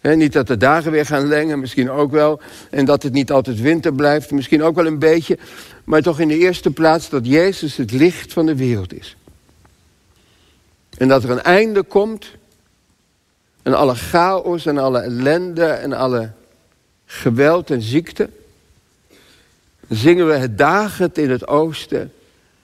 niet 0.00 0.32
dat 0.32 0.46
de 0.46 0.56
dagen 0.56 0.92
weer 0.92 1.06
gaan 1.06 1.26
lengen, 1.26 1.60
misschien 1.60 1.90
ook 1.90 2.10
wel. 2.10 2.40
En 2.70 2.84
dat 2.84 3.02
het 3.02 3.12
niet 3.12 3.30
altijd 3.30 3.60
winter 3.60 3.94
blijft, 3.94 4.30
misschien 4.30 4.62
ook 4.62 4.74
wel 4.74 4.86
een 4.86 4.98
beetje. 4.98 5.38
Maar 5.84 6.02
toch 6.02 6.20
in 6.20 6.28
de 6.28 6.38
eerste 6.38 6.70
plaats 6.70 7.08
dat 7.08 7.26
Jezus 7.26 7.76
het 7.76 7.92
licht 7.92 8.32
van 8.32 8.46
de 8.46 8.56
wereld 8.56 8.94
is. 8.94 9.16
En 10.96 11.08
dat 11.08 11.24
er 11.24 11.30
een 11.30 11.42
einde 11.42 11.82
komt. 11.82 12.30
En 13.62 13.74
alle 13.74 13.94
chaos 13.94 14.66
en 14.66 14.78
alle 14.78 15.00
ellende 15.00 15.66
en 15.66 15.92
alle 15.92 16.32
geweld 17.06 17.70
en 17.70 17.82
ziekte. 17.82 18.30
Zingen 19.88 20.26
we 20.26 20.34
het 20.34 20.58
dagend 20.58 21.18
in 21.18 21.30
het 21.30 21.48
oosten. 21.48 22.12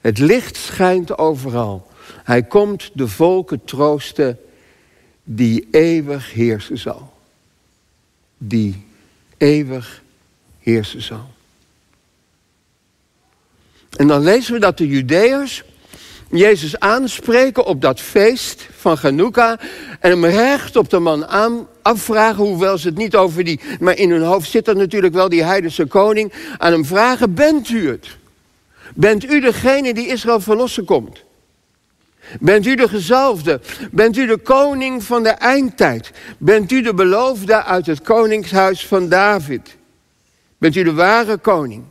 Het 0.01 0.17
licht 0.17 0.55
schijnt 0.55 1.17
overal. 1.17 1.87
Hij 2.23 2.43
komt 2.43 2.89
de 2.93 3.07
volken 3.07 3.63
troosten 3.65 4.39
die 5.23 5.67
eeuwig 5.71 6.33
heersen 6.33 6.77
zal. 6.77 7.13
Die 8.37 8.85
eeuwig 9.37 10.01
heersen 10.59 11.01
zal. 11.01 11.29
En 13.97 14.07
dan 14.07 14.21
lezen 14.21 14.53
we 14.53 14.59
dat 14.59 14.77
de 14.77 14.87
Judeërs 14.87 15.63
Jezus 16.33 16.79
aanspreken 16.79 17.65
op 17.65 17.81
dat 17.81 17.99
feest 17.99 18.67
van 18.77 18.97
Chanukka 18.97 19.59
en 19.99 20.09
hem 20.09 20.25
recht 20.25 20.75
op 20.75 20.89
de 20.89 20.99
man 20.99 21.25
aan, 21.25 21.67
afvragen, 21.81 22.43
hoewel 22.43 22.77
ze 22.77 22.87
het 22.87 22.97
niet 22.97 23.15
over 23.15 23.43
die, 23.43 23.59
maar 23.79 23.97
in 23.97 24.11
hun 24.11 24.21
hoofd 24.21 24.49
zit 24.49 24.67
er 24.67 24.75
natuurlijk 24.75 25.13
wel 25.13 25.29
die 25.29 25.43
heidense 25.43 25.85
koning, 25.85 26.33
aan 26.57 26.71
hem 26.71 26.85
vragen, 26.85 27.33
bent 27.33 27.69
u 27.69 27.89
het? 27.89 28.07
Bent 28.95 29.23
u 29.23 29.39
degene 29.39 29.93
die 29.93 30.07
Israël 30.07 30.39
verlossen 30.39 30.85
komt? 30.85 31.23
Bent 32.39 32.65
u 32.65 32.75
de 32.75 32.87
gezalfde? 32.87 33.61
Bent 33.91 34.17
u 34.17 34.25
de 34.25 34.37
koning 34.37 35.03
van 35.03 35.23
de 35.23 35.29
eindtijd? 35.29 36.11
Bent 36.37 36.71
u 36.71 36.81
de 36.81 36.93
beloofde 36.93 37.63
uit 37.63 37.85
het 37.85 38.01
koningshuis 38.01 38.87
van 38.87 39.09
David? 39.09 39.75
Bent 40.57 40.75
u 40.75 40.83
de 40.83 40.93
ware 40.93 41.37
koning? 41.37 41.83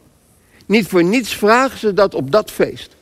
Niet 0.66 0.86
voor 0.86 1.04
niets 1.04 1.36
vragen 1.36 1.78
ze 1.78 1.94
dat 1.94 2.14
op 2.14 2.30
dat 2.30 2.50
feest. 2.50 2.96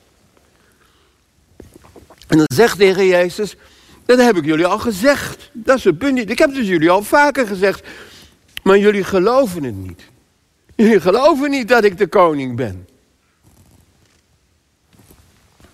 En 2.31 2.37
dan 2.37 2.47
zegt 2.55 2.79
de 2.79 3.07
Jezus, 3.07 3.57
dat 4.05 4.19
heb 4.19 4.37
ik 4.37 4.45
jullie 4.45 4.67
al 4.67 4.79
gezegd. 4.79 5.51
Dat 5.53 5.79
is 5.79 5.85
het 5.85 5.99
punt. 5.99 6.31
Ik 6.31 6.39
heb 6.39 6.55
dus 6.55 6.67
jullie 6.67 6.91
al 6.91 7.03
vaker 7.03 7.47
gezegd. 7.47 7.87
Maar 8.63 8.79
jullie 8.79 9.05
geloven 9.05 9.63
het 9.63 9.77
niet. 9.77 10.03
Jullie 10.77 11.01
geloven 11.01 11.51
niet 11.51 11.69
dat 11.69 11.85
ik 11.85 11.99
de 11.99 12.07
koning 12.07 12.57
ben. 12.57 12.89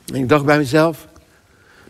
En 0.07 0.15
ik 0.15 0.29
dacht 0.29 0.45
bij 0.45 0.59
mezelf, 0.59 1.07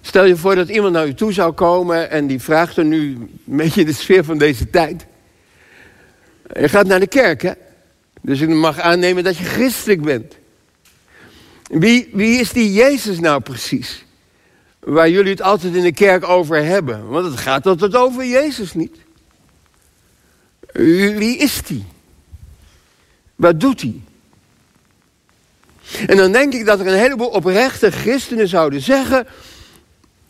stel 0.01 0.25
je 0.25 0.37
voor 0.37 0.55
dat 0.55 0.69
iemand 0.69 0.93
naar 0.93 1.07
u 1.07 1.15
toe 1.15 1.33
zou 1.33 1.53
komen 1.53 2.11
en 2.11 2.27
die 2.27 2.41
vraagt 2.41 2.77
er 2.77 2.85
nu 2.85 3.13
een 3.13 3.57
beetje 3.57 3.85
de 3.85 3.93
sfeer 3.93 4.25
van 4.25 4.39
deze 4.39 4.71
tijd. 4.71 5.07
Je 6.61 6.69
gaat 6.69 6.87
naar 6.87 7.01
de 7.01 7.07
kerk, 7.07 7.43
hè? 7.43 7.53
Dus 8.21 8.41
ik 8.41 8.49
mag 8.49 8.79
aannemen 8.79 9.25
dat 9.25 9.37
je 9.37 9.45
christelijk 9.45 10.03
bent. 10.03 10.35
Wie, 11.63 12.09
wie 12.13 12.41
is 12.41 12.51
die 12.53 12.73
Jezus 12.73 13.21
nou 13.21 13.41
precies? 13.41 14.06
Waar 14.87 15.11
jullie 15.11 15.31
het 15.31 15.43
altijd 15.43 15.75
in 15.75 15.83
de 15.83 15.93
kerk 15.93 16.29
over 16.29 16.65
hebben. 16.65 17.09
Want 17.09 17.27
het 17.27 17.37
gaat 17.37 17.67
altijd 17.67 17.97
over 17.97 18.27
Jezus 18.27 18.75
niet. 18.75 18.97
Wie 20.73 21.37
is 21.37 21.63
die? 21.63 21.85
Wat 23.35 23.61
doet 23.61 23.81
hij? 23.81 24.01
En 26.07 26.17
dan 26.17 26.33
denk 26.33 26.53
ik 26.53 26.67
dat 26.67 26.81
er 26.81 26.87
een 26.87 26.99
heleboel 26.99 27.29
oprechte 27.29 27.91
christenen 27.91 28.49
zouden 28.49 28.81
zeggen. 28.81 29.27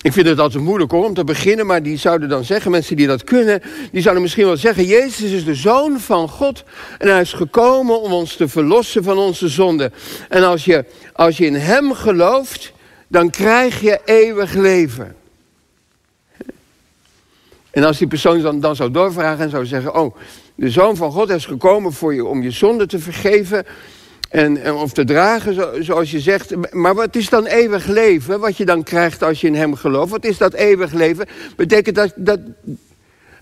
Ik 0.01 0.13
vind 0.13 0.27
het 0.27 0.39
altijd 0.39 0.63
moeilijk 0.63 0.91
hoor, 0.91 1.05
om 1.05 1.15
te 1.15 1.25
beginnen, 1.25 1.67
maar 1.67 1.83
die 1.83 1.97
zouden 1.97 2.29
dan 2.29 2.45
zeggen, 2.45 2.71
mensen 2.71 2.97
die 2.97 3.07
dat 3.07 3.25
kunnen, 3.25 3.63
die 3.93 4.03
zouden 4.03 4.23
misschien 4.23 4.47
wel 4.47 4.57
zeggen, 4.57 4.85
Jezus 4.85 5.31
is 5.31 5.45
de 5.45 5.55
Zoon 5.55 6.01
van 6.01 6.29
God 6.29 6.65
en 6.99 7.09
hij 7.09 7.21
is 7.21 7.33
gekomen 7.33 8.01
om 8.01 8.13
ons 8.13 8.37
te 8.37 8.49
verlossen 8.49 9.05
van 9.05 9.19
onze 9.19 9.49
zonden. 9.49 9.93
En 10.29 10.43
als 10.43 10.65
je, 10.65 10.85
als 11.13 11.37
je 11.37 11.47
in 11.47 11.55
Hem 11.55 11.93
gelooft, 11.93 12.73
dan 13.09 13.31
krijg 13.31 13.81
je 13.81 14.01
eeuwig 14.05 14.53
leven. 14.55 15.17
En 17.71 17.85
als 17.85 17.99
die 17.99 18.07
persoon 18.07 18.43
dan, 18.43 18.61
dan 18.61 18.77
zou 18.77 18.91
doorvragen 18.91 19.45
en 19.45 19.51
zou 19.51 19.67
zeggen, 19.67 19.95
oh, 19.95 20.17
de 20.55 20.71
Zoon 20.71 20.97
van 20.97 21.13
God 21.13 21.31
is 21.31 21.47
gekomen 21.47 21.93
voor 21.93 22.15
je 22.15 22.25
om 22.25 22.43
je 22.43 22.51
zonde 22.51 22.87
te 22.87 22.99
vergeven, 22.99 23.67
En, 24.29 24.73
of 24.73 24.93
te 24.93 25.05
dragen, 25.05 25.85
zoals 25.85 26.11
je 26.11 26.21
zegt. 26.21 26.73
Maar 26.73 26.95
wat 26.95 27.17
is 27.17 27.29
dan 27.29 27.47
eeuwig 27.47 27.87
leven? 27.87 28.41
Wat 28.41 28.57
je 28.57 28.65
dan 28.65 28.83
krijgt 28.83 29.23
als 29.23 29.41
je 29.41 29.47
in 29.47 29.55
hem 29.55 29.75
gelooft. 29.75 30.11
Wat 30.11 30.25
is 30.25 30.39
dat 30.39 30.55
eeuwig 30.55 30.93
leven? 30.93 31.27
Betekent 31.57 31.97
dat, 31.97 32.13
dat 32.17 32.41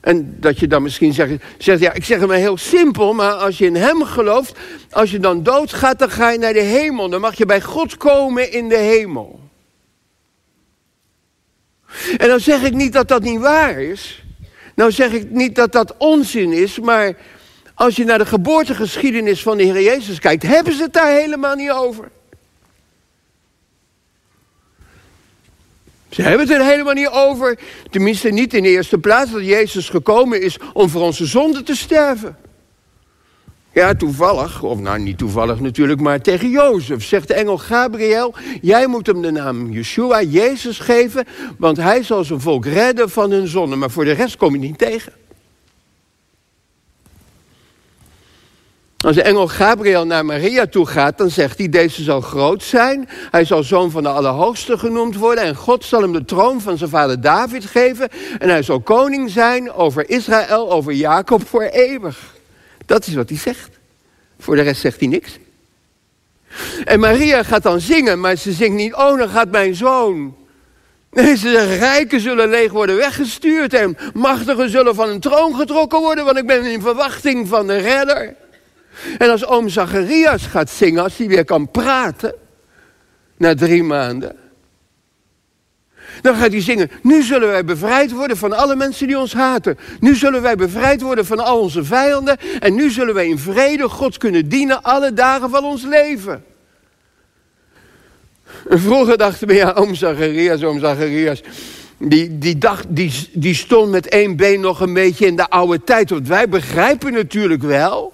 en 0.01 0.37
dat 0.41 0.59
je 0.59 0.67
dan 0.67 0.83
misschien 0.83 1.13
zegt, 1.13 1.33
zegt, 1.59 1.81
ja, 1.81 1.93
ik 1.93 2.05
zeg 2.05 2.19
het 2.19 2.29
maar 2.29 2.37
heel 2.37 2.57
simpel, 2.57 3.13
maar 3.13 3.33
als 3.33 3.59
je 3.59 3.65
in 3.65 3.77
hem 3.77 4.03
gelooft, 4.03 4.59
als 4.91 5.11
je 5.11 5.19
dan 5.19 5.43
doodgaat, 5.43 5.99
dan 5.99 6.11
ga 6.11 6.31
je 6.31 6.39
naar 6.39 6.53
de 6.53 6.61
hemel. 6.61 7.09
Dan 7.09 7.21
mag 7.21 7.35
je 7.35 7.47
bij 7.47 7.61
God 7.61 7.97
komen 7.97 8.53
in 8.53 8.69
de 8.69 8.77
hemel. 8.77 9.44
En 12.17 12.29
dan 12.29 12.41
zeg 12.41 12.63
ik 12.63 12.75
niet 12.75 12.93
dat 12.93 13.09
dat 13.09 13.23
niet 13.23 13.41
waar 13.41 13.83
is. 13.83 14.25
Nou 14.75 14.93
zeg 14.93 15.13
ik 15.13 15.31
niet 15.31 15.55
dat 15.55 15.73
dat 15.73 15.95
onzin 15.99 16.53
is, 16.53 16.79
maar 16.79 17.17
als 17.75 17.97
je 17.97 18.05
naar 18.05 18.19
de 18.19 18.27
geboortegeschiedenis 18.27 19.43
van 19.43 19.57
de 19.57 19.63
Heer 19.63 19.83
Jezus 19.83 20.19
kijkt, 20.19 20.43
hebben 20.43 20.73
ze 20.73 20.83
het 20.83 20.93
daar 20.93 21.13
helemaal 21.13 21.55
niet 21.55 21.71
over. 21.71 22.09
Ze 26.15 26.23
hebben 26.23 26.49
het 26.49 26.57
er 26.57 26.65
helemaal 26.65 26.95
niet 26.95 27.09
over, 27.09 27.59
tenminste 27.91 28.29
niet 28.29 28.55
in 28.55 28.63
de 28.63 28.69
eerste 28.69 28.99
plaats, 28.99 29.31
dat 29.31 29.45
Jezus 29.45 29.89
gekomen 29.89 30.43
is 30.43 30.57
om 30.73 30.89
voor 30.89 31.03
onze 31.03 31.27
zonden 31.27 31.65
te 31.65 31.77
sterven. 31.77 32.37
Ja, 33.75 33.95
toevallig, 33.95 34.63
of 34.63 34.81
nou 34.81 34.99
niet 34.99 35.19
toevallig 35.19 35.61
natuurlijk, 35.61 36.01
maar 36.01 36.21
tegen 36.21 36.51
Jozef 36.51 37.05
zegt 37.05 37.29
de 37.29 37.35
engel 37.35 37.59
Gabriel: 37.59 38.35
Jij 38.61 38.87
moet 38.87 39.07
hem 39.07 39.23
de 39.23 39.31
naam 39.31 39.71
Yeshua, 39.71 40.23
Jezus 40.23 40.79
geven, 40.79 41.25
want 41.59 41.77
hij 41.77 42.03
zal 42.03 42.25
zijn 42.25 42.41
volk 42.41 42.65
redden 42.67 43.11
van 43.11 43.31
hun 43.31 43.49
zonden. 43.49 43.79
Maar 43.79 43.91
voor 43.91 44.05
de 44.05 44.13
rest 44.13 44.37
kom 44.37 44.53
je 44.53 44.59
niet 44.59 44.79
tegen. 44.79 45.13
Als 48.97 49.17
de 49.17 49.23
engel 49.23 49.49
Gabriel 49.49 50.07
naar 50.07 50.25
Maria 50.25 50.67
toe 50.67 50.87
gaat, 50.87 51.19
dan 51.19 51.31
zegt 51.31 51.59
hij, 51.59 51.69
deze 51.69 52.03
zal 52.03 52.21
groot 52.21 52.63
zijn. 52.63 53.09
Hij 53.31 53.45
zal 53.45 53.63
zoon 53.63 53.91
van 53.91 54.03
de 54.03 54.09
Allerhoogste 54.09 54.79
genoemd 54.79 55.17
worden. 55.17 55.45
En 55.45 55.55
God 55.57 55.85
zal 55.85 56.03
hem 56.03 56.13
de 56.13 56.25
troon 56.25 56.61
van 56.61 56.79
zijn 56.79 56.91
vader 56.91 57.21
David 57.21 57.65
geven. 57.65 58.09
En 58.39 58.49
hij 58.49 58.63
zal 58.63 58.81
koning 58.81 59.31
zijn 59.31 59.73
over 59.73 60.11
Israël, 60.11 60.73
over 60.73 60.93
Jacob 60.93 61.49
voor 61.49 61.63
eeuwig. 61.63 62.34
Dat 62.87 63.07
is 63.07 63.15
wat 63.15 63.29
hij 63.29 63.39
zegt. 63.39 63.79
Voor 64.39 64.57
de 64.57 64.63
rest 64.63 64.81
zegt 64.81 65.01
hij 65.01 65.09
niks. 65.09 65.39
En 66.85 67.01
Maria 67.01 67.43
gaat 67.43 67.63
dan 67.63 67.81
zingen, 67.81 68.21
maar 68.21 68.37
ze 68.37 68.53
zingt 68.53 68.77
niet, 68.77 68.95
oh 68.95 69.19
dan 69.19 69.29
gaat 69.29 69.51
mijn 69.51 69.75
zoon. 69.75 70.37
Nee, 71.11 71.37
ze 71.37 71.51
zegt, 71.51 71.79
rijken 71.79 72.21
zullen 72.21 72.49
leeg 72.49 72.73
worden 72.73 72.97
weggestuurd 72.97 73.75
en 73.75 73.97
machtigen 74.15 74.71
zullen 74.71 74.95
van 74.95 75.09
een 75.09 75.21
troon 75.21 75.55
getrokken 75.55 76.01
worden, 76.01 76.25
want 76.25 76.37
ik 76.37 76.47
ben 76.47 76.65
in 76.65 76.81
verwachting 76.81 77.49
van 77.49 77.67
de 77.67 77.77
redder. 77.77 78.35
En 79.19 79.31
als 79.31 79.47
oom 79.47 79.69
Zacharias 79.69 80.47
gaat 80.47 80.71
zingen, 80.71 81.03
als 81.03 81.17
hij 81.17 81.27
weer 81.27 81.45
kan 81.45 81.71
praten, 81.71 82.35
na 83.37 83.55
drie 83.55 83.83
maanden, 83.83 84.37
dan 86.23 86.37
gaat 86.37 86.51
hij 86.51 86.61
zingen, 86.61 86.91
nu 87.03 87.23
zullen 87.23 87.49
wij 87.49 87.65
bevrijd 87.65 88.13
worden 88.13 88.37
van 88.37 88.53
alle 88.53 88.77
mensen 88.77 89.07
die 89.07 89.19
ons 89.19 89.33
haten. 89.33 89.79
Nu 90.01 90.15
zullen 90.15 90.43
wij 90.43 90.57
bevrijd 90.57 91.01
worden 91.01 91.27
van 91.27 91.39
al 91.39 91.61
onze 91.61 91.85
vijanden. 91.85 92.37
En 92.61 92.75
nu 92.75 92.91
zullen 92.91 93.15
wij 93.15 93.29
in 93.29 93.39
vrede 93.39 93.89
God 93.89 94.19
kunnen 94.19 94.49
dienen 94.49 94.83
alle 94.83 95.13
dagen 95.13 95.51
van 95.51 95.65
ons 95.65 95.83
leven. 95.83 96.45
En 98.69 98.81
vroeger 98.81 99.19
dachten 99.19 99.49
we, 99.49 99.55
ja, 99.55 99.73
oom 99.73 99.95
Zacharias, 99.95 100.63
oom 100.63 100.79
Zacharias. 100.79 101.43
Die, 101.99 102.39
die, 102.39 102.59
dacht, 102.59 102.85
die, 102.89 103.29
die 103.33 103.55
stond 103.55 103.91
met 103.91 104.09
één 104.09 104.37
been 104.37 104.61
nog 104.61 104.81
een 104.81 104.93
beetje 104.93 105.27
in 105.27 105.37
de 105.37 105.49
oude 105.49 105.85
tijd. 105.85 106.11
Want 106.11 106.29
wij 106.29 106.49
begrijpen 106.49 107.13
natuurlijk 107.13 107.63
wel 107.63 108.13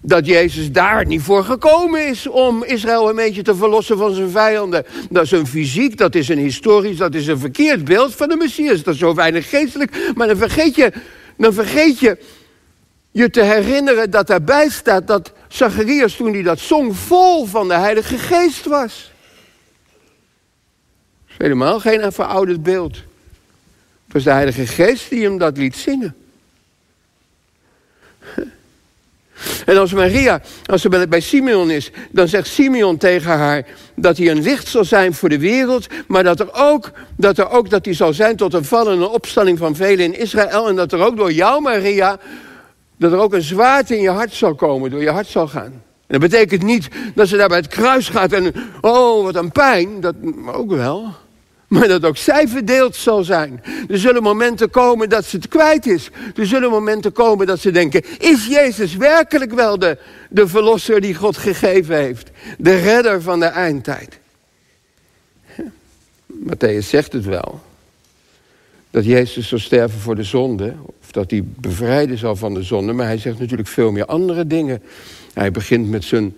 dat 0.00 0.26
Jezus 0.26 0.72
daar 0.72 1.06
niet 1.06 1.22
voor 1.22 1.44
gekomen 1.44 2.08
is 2.08 2.26
om 2.26 2.64
Israël 2.64 3.08
een 3.08 3.16
beetje 3.16 3.42
te 3.42 3.54
verlossen 3.54 3.98
van 3.98 4.14
zijn 4.14 4.30
vijanden. 4.30 4.84
Dat 5.10 5.24
is 5.24 5.30
een 5.30 5.46
fysiek, 5.46 5.96
dat 5.96 6.14
is 6.14 6.28
een 6.28 6.38
historisch, 6.38 6.96
dat 6.96 7.14
is 7.14 7.26
een 7.26 7.38
verkeerd 7.38 7.84
beeld 7.84 8.14
van 8.14 8.28
de 8.28 8.36
Messias. 8.36 8.82
Dat 8.82 8.94
is 8.94 9.00
zo 9.00 9.14
weinig 9.14 9.48
geestelijk. 9.48 10.12
Maar 10.14 10.26
dan 10.26 10.36
vergeet 10.36 10.74
je, 10.74 10.92
dan 11.36 11.52
vergeet 11.52 11.98
je 11.98 12.18
je 13.10 13.30
te 13.30 13.42
herinneren 13.42 14.10
dat 14.10 14.26
daarbij 14.26 14.68
staat 14.68 15.06
dat 15.06 15.32
Zacharias 15.48 16.14
toen 16.14 16.32
hij 16.32 16.42
dat 16.42 16.58
zong 16.58 16.96
vol 16.96 17.46
van 17.46 17.68
de 17.68 17.74
Heilige 17.74 18.18
Geest 18.18 18.64
was. 18.64 19.12
Is 21.28 21.34
helemaal 21.38 21.80
geen 21.80 22.12
verouderd 22.12 22.62
beeld. 22.62 22.96
Het 24.04 24.12
was 24.12 24.24
de 24.24 24.30
Heilige 24.30 24.66
Geest 24.66 25.10
die 25.10 25.22
hem 25.22 25.38
dat 25.38 25.56
liet 25.56 25.76
zingen. 25.76 26.14
En 29.66 29.78
als 29.78 29.92
Maria, 29.92 30.40
als 30.66 30.82
ze 30.82 31.06
bij 31.08 31.20
Simeon 31.20 31.70
is, 31.70 31.90
dan 32.10 32.28
zegt 32.28 32.46
Simeon 32.46 32.96
tegen 32.96 33.38
haar 33.38 33.66
dat 33.94 34.16
hij 34.16 34.30
een 34.30 34.42
licht 34.42 34.68
zal 34.68 34.84
zijn 34.84 35.14
voor 35.14 35.28
de 35.28 35.38
wereld, 35.38 35.86
maar 36.06 36.24
dat 36.24 36.40
er 36.40 36.48
ook 36.52 36.90
dat, 37.16 37.38
er 37.38 37.50
ook, 37.50 37.70
dat 37.70 37.84
hij 37.84 37.94
zal 37.94 38.12
zijn 38.12 38.36
tot 38.36 38.54
een 38.54 38.64
val 38.64 38.90
en 38.90 39.00
een 39.00 39.08
opstanding 39.08 39.58
van 39.58 39.76
velen 39.76 40.04
in 40.04 40.18
Israël. 40.18 40.68
En 40.68 40.76
dat 40.76 40.92
er 40.92 41.04
ook 41.04 41.16
door 41.16 41.32
jou, 41.32 41.62
Maria, 41.62 42.18
dat 42.96 43.12
er 43.12 43.18
ook 43.18 43.32
een 43.32 43.42
zwaard 43.42 43.90
in 43.90 44.00
je 44.00 44.10
hart 44.10 44.32
zal 44.32 44.54
komen, 44.54 44.90
door 44.90 45.02
je 45.02 45.10
hart 45.10 45.26
zal 45.26 45.48
gaan. 45.48 45.72
En 46.08 46.18
dat 46.18 46.30
betekent 46.30 46.62
niet 46.62 46.88
dat 47.14 47.28
ze 47.28 47.36
daar 47.36 47.48
bij 47.48 47.58
het 47.58 47.66
kruis 47.66 48.08
gaat 48.08 48.32
en, 48.32 48.54
oh, 48.80 49.24
wat 49.24 49.34
een 49.34 49.52
pijn. 49.52 50.00
Dat 50.00 50.14
ook 50.52 50.70
wel. 50.70 51.14
Maar 51.68 51.88
dat 51.88 52.04
ook 52.04 52.16
zij 52.16 52.48
verdeeld 52.48 52.96
zal 52.96 53.24
zijn. 53.24 53.62
Er 53.88 53.98
zullen 53.98 54.22
momenten 54.22 54.70
komen 54.70 55.08
dat 55.08 55.24
ze 55.24 55.36
het 55.36 55.48
kwijt 55.48 55.86
is. 55.86 56.10
Er 56.36 56.46
zullen 56.46 56.70
momenten 56.70 57.12
komen 57.12 57.46
dat 57.46 57.60
ze 57.60 57.70
denken: 57.70 58.02
is 58.18 58.46
Jezus 58.46 58.96
werkelijk 58.96 59.52
wel 59.52 59.78
de, 59.78 59.98
de 60.30 60.48
verlosser 60.48 61.00
die 61.00 61.14
God 61.14 61.36
gegeven 61.36 61.96
heeft? 61.96 62.30
De 62.58 62.76
redder 62.76 63.22
van 63.22 63.40
de 63.40 63.46
eindtijd. 63.46 64.18
Matthäus 66.26 66.86
zegt 66.86 67.12
het 67.12 67.24
wel. 67.24 67.60
Dat 68.90 69.04
Jezus 69.04 69.48
zal 69.48 69.58
sterven 69.58 70.00
voor 70.00 70.16
de 70.16 70.22
zonde. 70.22 70.74
Of 71.00 71.12
dat 71.12 71.30
hij 71.30 71.42
bevrijden 71.44 72.18
zal 72.18 72.36
van 72.36 72.54
de 72.54 72.62
zonde. 72.62 72.92
Maar 72.92 73.06
hij 73.06 73.18
zegt 73.18 73.38
natuurlijk 73.38 73.68
veel 73.68 73.92
meer 73.92 74.06
andere 74.06 74.46
dingen. 74.46 74.82
Hij 75.32 75.50
begint 75.50 75.88
met 75.88 76.04
zijn 76.04 76.36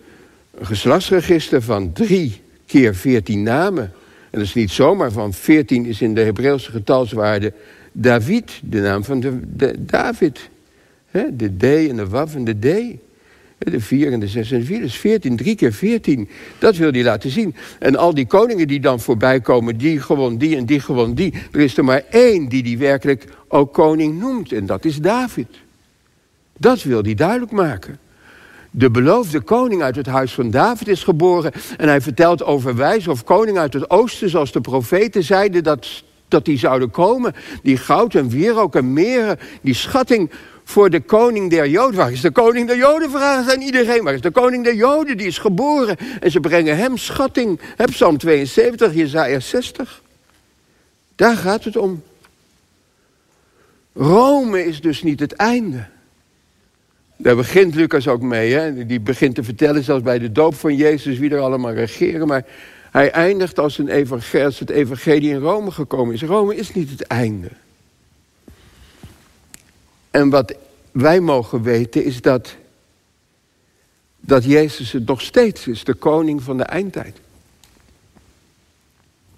geslachtsregister 0.60 1.62
van 1.62 1.92
drie 1.92 2.40
keer 2.66 2.94
veertien 2.94 3.42
namen. 3.42 3.92
En 4.30 4.38
dat 4.38 4.48
is 4.48 4.54
niet 4.54 4.70
zomaar 4.70 5.12
van 5.12 5.32
14 5.32 5.86
is 5.86 6.00
in 6.00 6.14
de 6.14 6.20
Hebreeuwse 6.20 6.70
getalswaarde 6.70 7.52
David, 7.92 8.60
de 8.64 8.80
naam 8.80 9.04
van 9.04 9.20
de, 9.20 9.40
de 9.56 9.84
David. 9.84 10.50
de 11.10 11.56
D 11.56 11.62
en 11.62 11.96
de 11.96 12.08
Waf 12.08 12.34
en 12.34 12.44
de 12.44 12.58
D. 12.58 12.98
De 13.58 13.80
4 13.80 14.12
en 14.12 14.20
de 14.20 14.28
6 14.28 14.50
en 14.50 14.58
de 14.58 14.64
4, 14.64 14.80
dus 14.80 14.96
14, 14.96 15.36
drie 15.36 15.54
keer 15.54 15.72
14. 15.72 16.28
Dat 16.58 16.76
wil 16.76 16.90
hij 16.90 17.02
laten 17.02 17.30
zien. 17.30 17.54
En 17.78 17.96
al 17.96 18.14
die 18.14 18.26
koningen 18.26 18.68
die 18.68 18.80
dan 18.80 19.00
voorbij 19.00 19.40
komen, 19.40 19.76
die 19.76 20.00
gewoon 20.00 20.38
die 20.38 20.56
en 20.56 20.66
die 20.66 20.80
gewoon 20.80 21.14
die. 21.14 21.34
Er 21.52 21.60
is 21.60 21.76
er 21.76 21.84
maar 21.84 22.02
één 22.10 22.48
die 22.48 22.62
die 22.62 22.78
werkelijk 22.78 23.24
ook 23.48 23.72
koning 23.72 24.18
noemt. 24.18 24.52
En 24.52 24.66
dat 24.66 24.84
is 24.84 24.96
David. 24.96 25.46
Dat 26.58 26.82
wil 26.82 27.02
hij 27.02 27.14
duidelijk 27.14 27.52
maken. 27.52 27.98
De 28.70 28.90
beloofde 28.90 29.40
koning 29.40 29.82
uit 29.82 29.96
het 29.96 30.06
huis 30.06 30.32
van 30.32 30.50
David 30.50 30.88
is 30.88 31.04
geboren. 31.04 31.52
En 31.76 31.88
hij 31.88 32.00
vertelt 32.00 32.44
over 32.44 32.76
wijze 32.76 33.10
of 33.10 33.24
koning 33.24 33.58
uit 33.58 33.72
het 33.72 33.90
oosten, 33.90 34.30
zoals 34.30 34.52
de 34.52 34.60
profeten 34.60 35.22
zeiden 35.22 35.62
dat, 35.64 36.02
dat 36.28 36.44
die 36.44 36.58
zouden 36.58 36.90
komen. 36.90 37.34
Die 37.62 37.76
goud 37.76 38.14
en 38.14 38.28
wierook 38.28 38.74
en 38.74 38.92
meren, 38.92 39.38
die 39.60 39.74
schatting 39.74 40.30
voor 40.64 40.90
de 40.90 41.00
koning 41.00 41.50
der 41.50 41.68
Joden. 41.68 41.96
Waar 41.96 42.12
is 42.12 42.20
de 42.20 42.30
koning 42.30 42.66
der 42.66 42.76
Joden? 42.76 43.10
Vragen 43.10 43.52
aan 43.52 43.60
iedereen. 43.60 44.04
Waar 44.04 44.14
is 44.14 44.20
de 44.20 44.30
koning 44.30 44.64
der 44.64 44.74
Joden? 44.74 45.16
Die 45.16 45.26
is 45.26 45.38
geboren. 45.38 45.96
En 46.20 46.30
ze 46.30 46.40
brengen 46.40 46.76
hem 46.76 46.96
schatting. 46.96 47.60
Heb 47.76 47.90
Psalm 47.90 48.18
72, 48.18 48.94
Jezaja 48.94 49.40
60. 49.40 50.02
Daar 51.16 51.36
gaat 51.36 51.64
het 51.64 51.76
om. 51.76 52.02
Rome 53.94 54.64
is 54.64 54.80
dus 54.80 55.02
niet 55.02 55.20
het 55.20 55.32
einde. 55.32 55.86
Daar 57.22 57.36
begint 57.36 57.74
Lucas 57.74 58.08
ook 58.08 58.22
mee. 58.22 58.52
Hè? 58.52 58.86
Die 58.86 59.00
begint 59.00 59.34
te 59.34 59.44
vertellen, 59.44 59.84
zelfs 59.84 60.02
bij 60.02 60.18
de 60.18 60.32
doop 60.32 60.54
van 60.54 60.76
Jezus, 60.76 61.18
wie 61.18 61.30
er 61.30 61.40
allemaal 61.40 61.72
regeren. 61.72 62.26
Maar 62.26 62.44
hij 62.90 63.10
eindigt 63.10 63.58
als, 63.58 63.78
een 63.78 63.88
evangelie, 63.88 64.56
het 64.58 64.70
evangelie 64.70 65.30
in 65.30 65.40
Rome 65.40 65.70
gekomen 65.70 66.14
is. 66.14 66.22
Rome 66.22 66.56
is 66.56 66.74
niet 66.74 66.90
het 66.90 67.02
einde. 67.02 67.48
En 70.10 70.30
wat 70.30 70.54
wij 70.92 71.20
mogen 71.20 71.62
weten 71.62 72.04
is 72.04 72.20
dat, 72.20 72.56
dat 74.20 74.44
Jezus 74.44 74.92
het 74.92 75.06
nog 75.06 75.20
steeds 75.20 75.66
is, 75.66 75.84
de 75.84 75.94
koning 75.94 76.42
van 76.42 76.56
de 76.56 76.64
eindtijd. 76.64 77.20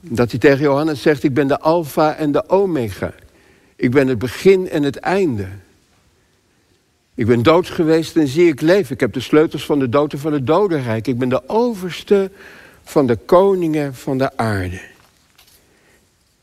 Dat 0.01 0.31
hij 0.31 0.41
tegen 0.41 0.61
Johannes 0.61 1.03
zegt, 1.03 1.23
ik 1.23 1.35
ben 1.35 1.49
de 1.49 1.61
alfa 1.61 2.15
en 2.15 2.33
de 2.33 2.49
omega. 2.49 3.15
Ik 3.77 3.91
ben 3.91 4.09
het 4.09 4.19
begin 4.19 4.69
en 4.69 4.83
het 4.83 4.97
einde. 4.97 5.49
Ik 7.15 7.27
ben 7.27 7.43
dood 7.43 7.69
geweest 7.69 8.17
en 8.17 8.29
zie 8.29 8.49
ik 8.49 8.61
leven. 8.61 8.95
Ik 8.95 9.01
heb 9.01 9.13
de 9.13 9.21
sleutels 9.21 9.65
van 9.65 9.79
de 9.79 9.89
dood 9.89 10.13
en 10.13 10.19
van 10.19 10.33
het 10.33 10.47
dodenrijk. 10.47 11.07
Ik 11.07 11.19
ben 11.19 11.29
de 11.29 11.49
overste 11.49 12.31
van 12.83 13.07
de 13.07 13.17
koningen 13.17 13.95
van 13.95 14.19
de 14.19 14.37
aarde. 14.37 14.81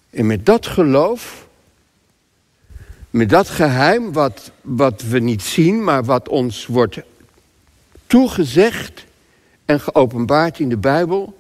En 0.10 0.26
met 0.26 0.46
dat 0.46 0.66
geloof, 0.66 1.48
met 3.10 3.30
dat 3.30 3.50
geheim 3.50 4.14
wat, 4.14 4.52
wat 4.62 5.02
we 5.02 5.20
niet 5.20 5.42
zien, 5.42 5.84
maar 5.84 6.04
wat 6.04 6.30
ons 6.30 6.66
wordt 6.66 7.00
toegezegd 8.08 9.06
en 9.66 9.80
geopenbaard 9.80 10.60
in 10.60 10.70
de 10.70 10.78
Bijbel, 10.78 11.40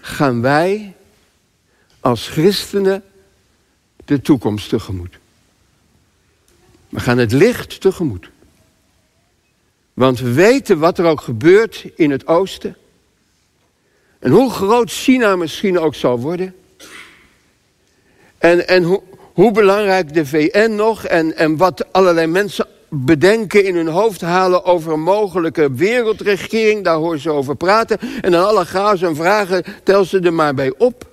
gaan 0.00 0.40
wij 0.40 0.94
als 2.00 2.28
christenen 2.28 3.02
de 4.04 4.20
toekomst 4.20 4.68
tegemoet. 4.68 5.18
We 6.88 7.00
gaan 7.00 7.18
het 7.18 7.32
licht 7.32 7.80
tegemoet. 7.80 8.30
Want 10.00 10.20
we 10.20 10.32
weten 10.32 10.78
wat 10.78 10.98
er 10.98 11.04
ook 11.04 11.20
gebeurt 11.20 11.84
in 11.94 12.10
het 12.10 12.26
oosten. 12.26 12.76
En 14.18 14.30
hoe 14.30 14.50
groot 14.50 14.90
China 14.90 15.36
misschien 15.36 15.78
ook 15.78 15.94
zal 15.94 16.18
worden. 16.18 16.54
En, 18.38 18.68
en 18.68 18.82
hoe, 18.82 19.02
hoe 19.32 19.52
belangrijk 19.52 20.14
de 20.14 20.26
VN 20.26 20.74
nog 20.74 21.04
en, 21.04 21.36
en 21.36 21.56
wat 21.56 21.92
allerlei 21.92 22.26
mensen 22.26 22.66
bedenken 22.88 23.64
in 23.64 23.76
hun 23.76 23.88
hoofd 23.88 24.20
halen 24.20 24.64
over 24.64 24.92
een 24.92 25.02
mogelijke 25.02 25.72
wereldregering. 25.72 26.84
Daar 26.84 26.96
hoor 26.96 27.18
ze 27.18 27.30
over 27.30 27.56
praten. 27.56 27.98
En 28.20 28.30
dan 28.30 28.46
alle 28.46 28.66
gaas 28.66 29.02
en 29.02 29.16
vragen, 29.16 29.64
tel 29.82 30.04
ze 30.04 30.20
er 30.20 30.34
maar 30.34 30.54
bij 30.54 30.74
op. 30.78 31.08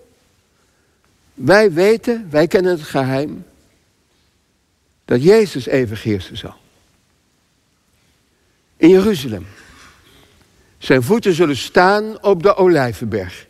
Wij 1.33 1.73
weten, 1.73 2.27
wij 2.29 2.47
kennen 2.47 2.71
het 2.71 2.81
geheim, 2.81 3.45
dat 5.05 5.23
Jezus 5.23 5.65
even 5.65 5.97
heersen 5.97 6.37
zal. 6.37 6.55
In 8.77 8.89
Jeruzalem. 8.89 9.47
Zijn 10.77 11.03
voeten 11.03 11.33
zullen 11.33 11.57
staan 11.57 12.23
op 12.23 12.43
de 12.43 12.55
Olijvenberg. 12.55 13.47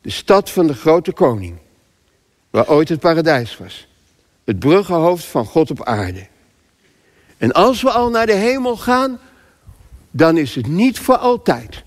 De 0.00 0.10
stad 0.10 0.50
van 0.50 0.66
de 0.66 0.74
grote 0.74 1.12
koning. 1.12 1.56
Waar 2.50 2.68
ooit 2.68 2.88
het 2.88 3.00
paradijs 3.00 3.56
was. 3.56 3.86
Het 4.44 4.58
bruggenhoofd 4.58 5.24
van 5.24 5.44
God 5.44 5.70
op 5.70 5.84
aarde. 5.84 6.26
En 7.38 7.52
als 7.52 7.82
we 7.82 7.90
al 7.90 8.10
naar 8.10 8.26
de 8.26 8.34
hemel 8.34 8.76
gaan, 8.76 9.20
dan 10.10 10.36
is 10.36 10.54
het 10.54 10.66
niet 10.66 10.98
voor 10.98 11.16
altijd. 11.16 11.82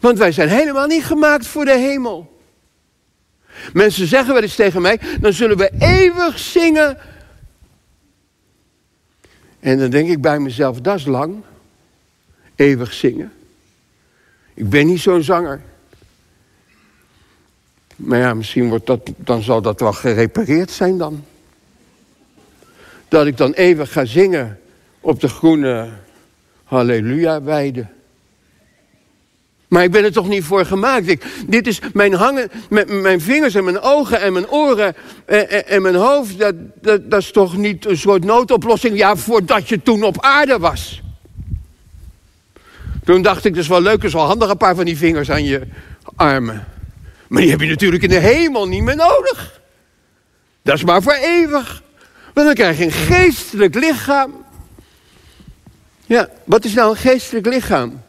Want 0.00 0.18
wij 0.18 0.32
zijn 0.32 0.48
helemaal 0.48 0.86
niet 0.86 1.04
gemaakt 1.04 1.46
voor 1.46 1.64
de 1.64 1.78
hemel. 1.78 2.38
Mensen 3.72 4.06
zeggen 4.06 4.34
wel 4.34 4.42
eens 4.42 4.54
tegen 4.54 4.82
mij, 4.82 5.00
dan 5.20 5.32
zullen 5.32 5.56
we 5.56 5.72
eeuwig 5.78 6.38
zingen. 6.38 6.98
En 9.60 9.78
dan 9.78 9.90
denk 9.90 10.08
ik 10.08 10.20
bij 10.20 10.38
mezelf, 10.38 10.80
dat 10.80 10.96
is 10.96 11.04
lang. 11.04 11.42
Eeuwig 12.54 12.92
zingen. 12.92 13.32
Ik 14.54 14.68
ben 14.68 14.86
niet 14.86 15.00
zo'n 15.00 15.22
zanger. 15.22 15.60
Maar 17.96 18.18
ja, 18.18 18.34
misschien 18.34 18.68
wordt 18.68 18.86
dat, 18.86 19.12
dan 19.16 19.42
zal 19.42 19.62
dat 19.62 19.80
wel 19.80 19.92
gerepareerd 19.92 20.70
zijn 20.70 20.98
dan. 20.98 21.24
Dat 23.08 23.26
ik 23.26 23.36
dan 23.36 23.52
eeuwig 23.52 23.92
ga 23.92 24.04
zingen 24.04 24.60
op 25.00 25.20
de 25.20 25.28
groene 25.28 25.88
Halleluja-weide. 26.64 27.86
Maar 29.68 29.82
ik 29.82 29.90
ben 29.90 30.04
er 30.04 30.12
toch 30.12 30.28
niet 30.28 30.44
voor 30.44 30.64
gemaakt. 30.64 31.24
Dit 31.46 31.66
is 31.66 31.80
mijn 31.92 32.14
hangen, 32.14 32.50
mijn, 32.68 33.00
mijn, 33.00 33.20
vingers 33.20 33.54
en 33.54 33.64
mijn 33.64 33.80
ogen 33.80 34.20
en 34.20 34.32
mijn 34.32 34.50
oren 34.50 34.94
en, 35.24 35.50
en, 35.50 35.66
en 35.66 35.82
mijn 35.82 35.94
hoofd. 35.94 36.38
Dat, 36.38 36.54
dat, 36.80 37.10
dat, 37.10 37.20
is 37.20 37.30
toch 37.30 37.56
niet 37.56 37.86
een 37.86 37.96
soort 37.96 38.24
noodoplossing? 38.24 38.96
Ja, 38.98 39.16
voordat 39.16 39.68
je 39.68 39.82
toen 39.82 40.02
op 40.02 40.22
aarde 40.22 40.58
was. 40.58 41.02
Toen 43.04 43.22
dacht 43.22 43.44
ik, 43.44 43.56
is 43.56 43.68
wel 43.68 43.80
leuk, 43.80 44.02
is 44.02 44.12
wel 44.12 44.26
handig 44.26 44.50
een 44.50 44.56
paar 44.56 44.74
van 44.74 44.84
die 44.84 44.96
vingers 44.96 45.30
aan 45.30 45.44
je 45.44 45.62
armen. 46.16 46.66
Maar 47.28 47.42
die 47.42 47.50
heb 47.50 47.60
je 47.60 47.66
natuurlijk 47.66 48.02
in 48.02 48.08
de 48.08 48.18
hemel 48.18 48.68
niet 48.68 48.82
meer 48.82 48.96
nodig. 48.96 49.60
Dat 50.62 50.74
is 50.74 50.84
maar 50.84 51.02
voor 51.02 51.12
eeuwig. 51.12 51.82
Want 52.34 52.46
dan 52.46 52.54
krijg 52.54 52.78
je 52.78 52.84
een 52.84 52.92
geestelijk 52.92 53.74
lichaam. 53.74 54.44
Ja, 56.06 56.28
wat 56.44 56.64
is 56.64 56.74
nou 56.74 56.90
een 56.90 56.96
geestelijk 56.96 57.46
lichaam? 57.46 58.02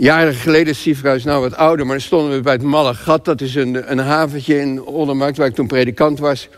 Jaren 0.00 0.34
geleden 0.34 0.74
is 1.14 1.24
nou 1.24 1.40
wat 1.40 1.56
ouder, 1.56 1.86
maar 1.86 1.96
dan 1.96 2.04
stonden 2.04 2.36
we 2.36 2.40
bij 2.40 2.52
het 2.52 2.62
Malle 2.62 2.94
Gat. 2.94 3.24
Dat 3.24 3.40
is 3.40 3.54
een, 3.54 3.90
een 3.90 3.98
haventje 3.98 4.60
in 4.60 4.82
Ondermarkt 4.82 5.36
waar 5.36 5.46
ik 5.46 5.54
toen 5.54 5.66
predikant 5.66 6.18
was. 6.18 6.48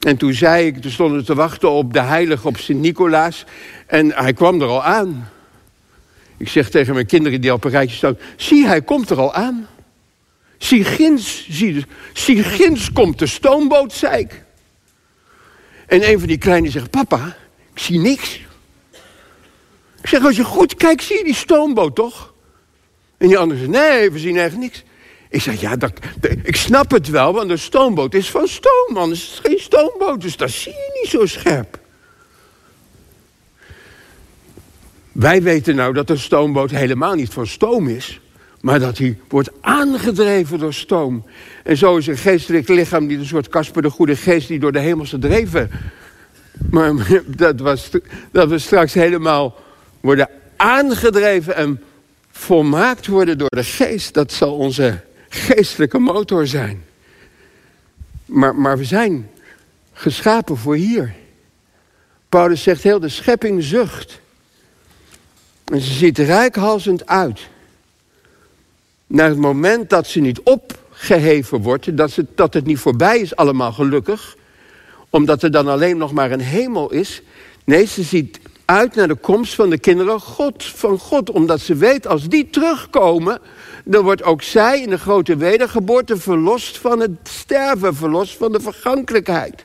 En 0.00 0.16
toen 0.16 0.32
zei 0.34 0.66
ik, 0.66 0.80
toen 0.80 0.90
stonden 0.90 1.18
we 1.18 1.24
te 1.24 1.34
wachten 1.34 1.70
op 1.70 1.92
de 1.92 2.00
heilige, 2.00 2.46
op 2.46 2.56
Sint-Nicolaas. 2.56 3.44
En 3.86 4.12
hij 4.12 4.32
kwam 4.32 4.62
er 4.62 4.68
al 4.68 4.84
aan. 4.84 5.28
Ik 6.36 6.48
zeg 6.48 6.70
tegen 6.70 6.94
mijn 6.94 7.06
kinderen 7.06 7.40
die 7.40 7.52
op 7.52 7.64
een 7.64 7.70
rijtje 7.70 7.96
staan... 7.96 8.16
zie, 8.36 8.66
hij 8.66 8.82
komt 8.82 9.10
er 9.10 9.18
al 9.18 9.34
aan. 9.34 9.68
Zie 10.58 10.84
gins, 10.84 11.46
zie, 11.50 11.84
zie 12.12 12.42
gins 12.42 12.92
komt 12.92 13.18
de 13.18 13.26
stoomboot, 13.26 13.92
zei 13.92 14.20
ik. 14.20 14.44
En 15.86 16.08
een 16.08 16.18
van 16.18 16.28
die 16.28 16.38
kleinen 16.38 16.70
zegt, 16.70 16.90
papa, 16.90 17.36
ik 17.72 17.78
zie 17.78 17.98
niks. 17.98 18.40
Ik 20.02 20.08
zeg, 20.08 20.24
als 20.24 20.36
je 20.36 20.44
goed 20.44 20.74
kijkt, 20.74 21.02
zie 21.02 21.18
je 21.18 21.24
die 21.24 21.34
stoomboot 21.34 21.94
toch? 21.94 22.29
En 23.20 23.28
die 23.28 23.38
andere 23.38 23.60
zegt, 23.60 23.70
nee, 23.70 24.10
we 24.10 24.18
zien 24.18 24.36
echt 24.36 24.56
niks. 24.56 24.84
Ik 25.28 25.42
zeg, 25.42 25.60
ja, 25.60 25.76
dat, 25.76 25.92
ik 26.42 26.56
snap 26.56 26.90
het 26.90 27.08
wel, 27.08 27.32
want 27.32 27.48
de 27.48 27.56
stoomboot 27.56 28.14
is 28.14 28.30
van 28.30 28.48
stoom, 28.48 29.12
is 29.12 29.22
het 29.22 29.46
geen 29.46 29.58
stoomboot. 29.58 30.20
Dus 30.20 30.36
dat 30.36 30.50
zie 30.50 30.72
je 30.72 31.00
niet 31.00 31.10
zo 31.10 31.26
scherp. 31.26 31.78
Wij 35.12 35.42
weten 35.42 35.74
nou 35.74 35.92
dat 35.92 36.10
een 36.10 36.18
stoomboot 36.18 36.70
helemaal 36.70 37.14
niet 37.14 37.32
van 37.32 37.46
stoom 37.46 37.88
is, 37.88 38.20
maar 38.60 38.78
dat 38.78 38.98
hij 38.98 39.18
wordt 39.28 39.50
aangedreven 39.60 40.58
door 40.58 40.74
stoom. 40.74 41.24
En 41.64 41.76
zo 41.76 41.96
is 41.96 42.06
een 42.06 42.16
geestelijk 42.16 42.68
lichaam 42.68 43.06
niet 43.06 43.18
een 43.18 43.26
soort 43.26 43.48
Kasper 43.48 43.82
de 43.82 43.90
Goede 43.90 44.16
Geest 44.16 44.48
die 44.48 44.58
door 44.58 44.72
de 44.72 44.78
hemelse 44.78 45.18
dreven. 45.18 45.70
Maar 46.70 46.92
dat, 47.26 47.60
was, 47.60 47.90
dat 48.32 48.48
we 48.48 48.58
straks 48.58 48.94
helemaal 48.94 49.56
worden 50.00 50.28
aangedreven 50.56 51.56
en 51.56 51.82
volmaakt 52.30 53.06
worden 53.06 53.38
door 53.38 53.48
de 53.48 53.64
geest. 53.64 54.14
Dat 54.14 54.32
zal 54.32 54.54
onze 54.54 55.00
geestelijke 55.28 55.98
motor 55.98 56.46
zijn. 56.46 56.84
Maar, 58.24 58.54
maar 58.54 58.78
we 58.78 58.84
zijn 58.84 59.30
geschapen 59.92 60.56
voor 60.56 60.74
hier. 60.74 61.14
Paulus 62.28 62.62
zegt 62.62 62.82
heel 62.82 63.00
de 63.00 63.08
schepping 63.08 63.62
zucht. 63.62 64.20
En 65.64 65.80
ze 65.80 65.92
ziet 65.92 66.18
rijkhalsend 66.18 67.06
uit. 67.06 67.40
Naar 69.06 69.28
het 69.28 69.38
moment 69.38 69.90
dat 69.90 70.06
ze 70.06 70.20
niet 70.20 70.40
opgeheven 70.40 71.60
wordt, 71.60 71.96
dat, 71.96 72.10
ze, 72.10 72.26
dat 72.34 72.54
het 72.54 72.66
niet 72.66 72.78
voorbij 72.78 73.18
is 73.18 73.36
allemaal 73.36 73.72
gelukkig, 73.72 74.36
omdat 75.10 75.42
er 75.42 75.50
dan 75.50 75.68
alleen 75.68 75.96
nog 75.96 76.12
maar 76.12 76.30
een 76.30 76.40
hemel 76.40 76.92
is. 76.92 77.22
Nee, 77.64 77.86
ze 77.86 78.02
ziet 78.02 78.39
uit 78.70 78.94
naar 78.94 79.08
de 79.08 79.14
komst 79.14 79.54
van 79.54 79.70
de 79.70 79.78
kinderen 79.78 80.20
God, 80.20 80.64
van 80.64 80.98
God. 80.98 81.30
Omdat 81.30 81.60
ze 81.60 81.74
weet, 81.74 82.06
als 82.06 82.28
die 82.28 82.50
terugkomen, 82.50 83.40
dan 83.84 84.04
wordt 84.04 84.22
ook 84.22 84.42
zij 84.42 84.80
in 84.80 84.90
de 84.90 84.98
grote 84.98 85.36
wedergeboorte 85.36 86.16
verlost 86.16 86.78
van 86.78 87.00
het 87.00 87.10
sterven, 87.22 87.94
verlost 87.94 88.36
van 88.36 88.52
de 88.52 88.60
vergankelijkheid. 88.60 89.64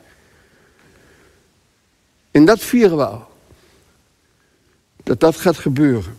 En 2.32 2.46
dat 2.46 2.60
vieren 2.60 2.98
we 2.98 3.06
al. 3.06 3.28
Dat 5.04 5.20
dat 5.20 5.36
gaat 5.36 5.58
gebeuren. 5.58 6.18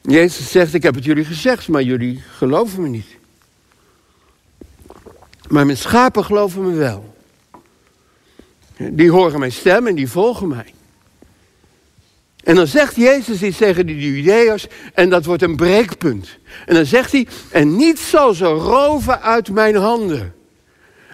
Jezus 0.00 0.50
zegt, 0.50 0.74
ik 0.74 0.82
heb 0.82 0.94
het 0.94 1.04
jullie 1.04 1.24
gezegd, 1.24 1.68
maar 1.68 1.82
jullie 1.82 2.22
geloven 2.36 2.82
me 2.82 2.88
niet. 2.88 3.16
Maar 5.48 5.66
mijn 5.66 5.78
schapen 5.78 6.24
geloven 6.24 6.70
me 6.70 6.76
wel. 6.76 7.14
Die 8.76 9.10
horen 9.10 9.38
mijn 9.38 9.52
stem 9.52 9.86
en 9.86 9.94
die 9.94 10.08
volgen 10.10 10.48
mij. 10.48 10.72
En 12.48 12.54
dan 12.54 12.66
zegt 12.66 12.96
Jezus 12.96 13.42
iets 13.42 13.56
tegen 13.56 13.86
die 13.86 14.12
Judeërs 14.12 14.66
en 14.94 15.10
dat 15.10 15.24
wordt 15.24 15.42
een 15.42 15.56
breekpunt. 15.56 16.28
En 16.66 16.74
dan 16.74 16.86
zegt 16.86 17.12
hij, 17.12 17.26
en 17.50 17.76
niets 17.76 18.10
zal 18.10 18.34
ze 18.34 18.44
roven 18.44 19.22
uit 19.22 19.50
mijn 19.50 19.76
handen. 19.76 20.34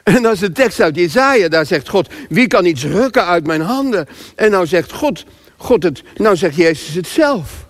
En 0.03 0.23
dat 0.23 0.33
is 0.33 0.38
de 0.38 0.53
tekst 0.53 0.81
uit 0.81 0.97
Jezaja, 0.97 1.49
daar 1.49 1.66
zegt 1.66 1.88
God, 1.88 2.09
wie 2.29 2.47
kan 2.47 2.64
iets 2.64 2.85
rukken 2.85 3.27
uit 3.27 3.47
mijn 3.47 3.61
handen? 3.61 4.07
En 4.35 4.51
nou 4.51 4.66
zegt 4.66 4.92
God, 4.92 5.25
God 5.57 5.83
het, 5.83 6.03
nou 6.16 6.37
zegt 6.37 6.57
Jezus 6.57 6.94
het 6.94 7.07
zelf. 7.07 7.66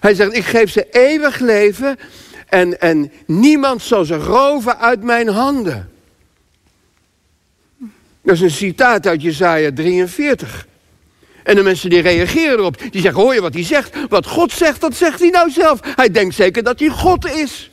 Hij 0.00 0.14
zegt, 0.14 0.36
ik 0.36 0.44
geef 0.44 0.70
ze 0.70 0.86
eeuwig 0.90 1.38
leven 1.38 1.96
en, 2.48 2.80
en 2.80 3.12
niemand 3.26 3.82
zal 3.82 4.04
ze 4.04 4.16
roven 4.16 4.78
uit 4.78 5.02
mijn 5.02 5.28
handen. 5.28 5.90
Dat 8.22 8.34
is 8.34 8.40
een 8.40 8.50
citaat 8.50 9.06
uit 9.06 9.22
Jezaja 9.22 9.72
43. 9.72 10.66
En 11.48 11.54
de 11.54 11.62
mensen 11.62 11.90
die 11.90 12.00
reageren 12.00 12.58
erop, 12.58 12.78
die 12.90 13.00
zeggen, 13.00 13.22
hoor 13.22 13.34
je 13.34 13.40
wat 13.40 13.54
hij 13.54 13.64
zegt? 13.64 13.96
Wat 14.08 14.26
God 14.26 14.52
zegt, 14.52 14.80
dat 14.80 14.94
zegt 14.94 15.20
hij 15.20 15.28
nou 15.28 15.50
zelf. 15.50 15.80
Hij 15.82 16.10
denkt 16.10 16.34
zeker 16.34 16.62
dat 16.62 16.80
hij 16.80 16.88
God 16.88 17.26
is. 17.26 17.70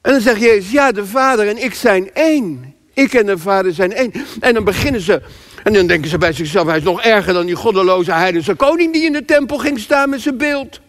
En 0.00 0.12
dan 0.12 0.20
zegt 0.20 0.40
Jezus, 0.40 0.70
ja, 0.70 0.92
de 0.92 1.06
Vader 1.06 1.48
en 1.48 1.62
ik 1.62 1.74
zijn 1.74 2.14
één. 2.14 2.74
Ik 2.94 3.14
en 3.14 3.26
de 3.26 3.38
Vader 3.38 3.72
zijn 3.72 3.92
één. 3.92 4.12
En 4.40 4.54
dan 4.54 4.64
beginnen 4.64 5.00
ze, 5.00 5.22
en 5.62 5.72
dan 5.72 5.86
denken 5.86 6.10
ze 6.10 6.18
bij 6.18 6.32
zichzelf, 6.32 6.66
hij 6.66 6.76
is 6.76 6.82
nog 6.82 7.02
erger 7.02 7.32
dan 7.32 7.46
die 7.46 7.56
goddeloze 7.56 8.12
heidense 8.12 8.54
koning 8.54 8.92
die 8.92 9.04
in 9.04 9.12
de 9.12 9.24
tempel 9.24 9.58
ging 9.58 9.78
staan 9.78 10.10
met 10.10 10.20
zijn 10.20 10.36
beeld. 10.36 10.80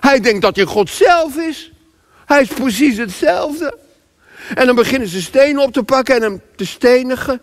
Hij 0.00 0.20
denkt 0.20 0.42
dat 0.42 0.56
hij 0.56 0.64
God 0.64 0.90
zelf 0.90 1.36
is. 1.36 1.72
Hij 2.26 2.40
is 2.40 2.48
precies 2.48 2.96
hetzelfde. 2.96 3.78
En 4.54 4.66
dan 4.66 4.74
beginnen 4.74 5.08
ze 5.08 5.22
stenen 5.22 5.62
op 5.62 5.72
te 5.72 5.82
pakken 5.82 6.14
en 6.14 6.22
hem 6.22 6.40
te 6.56 6.66
stenigen. 6.66 7.40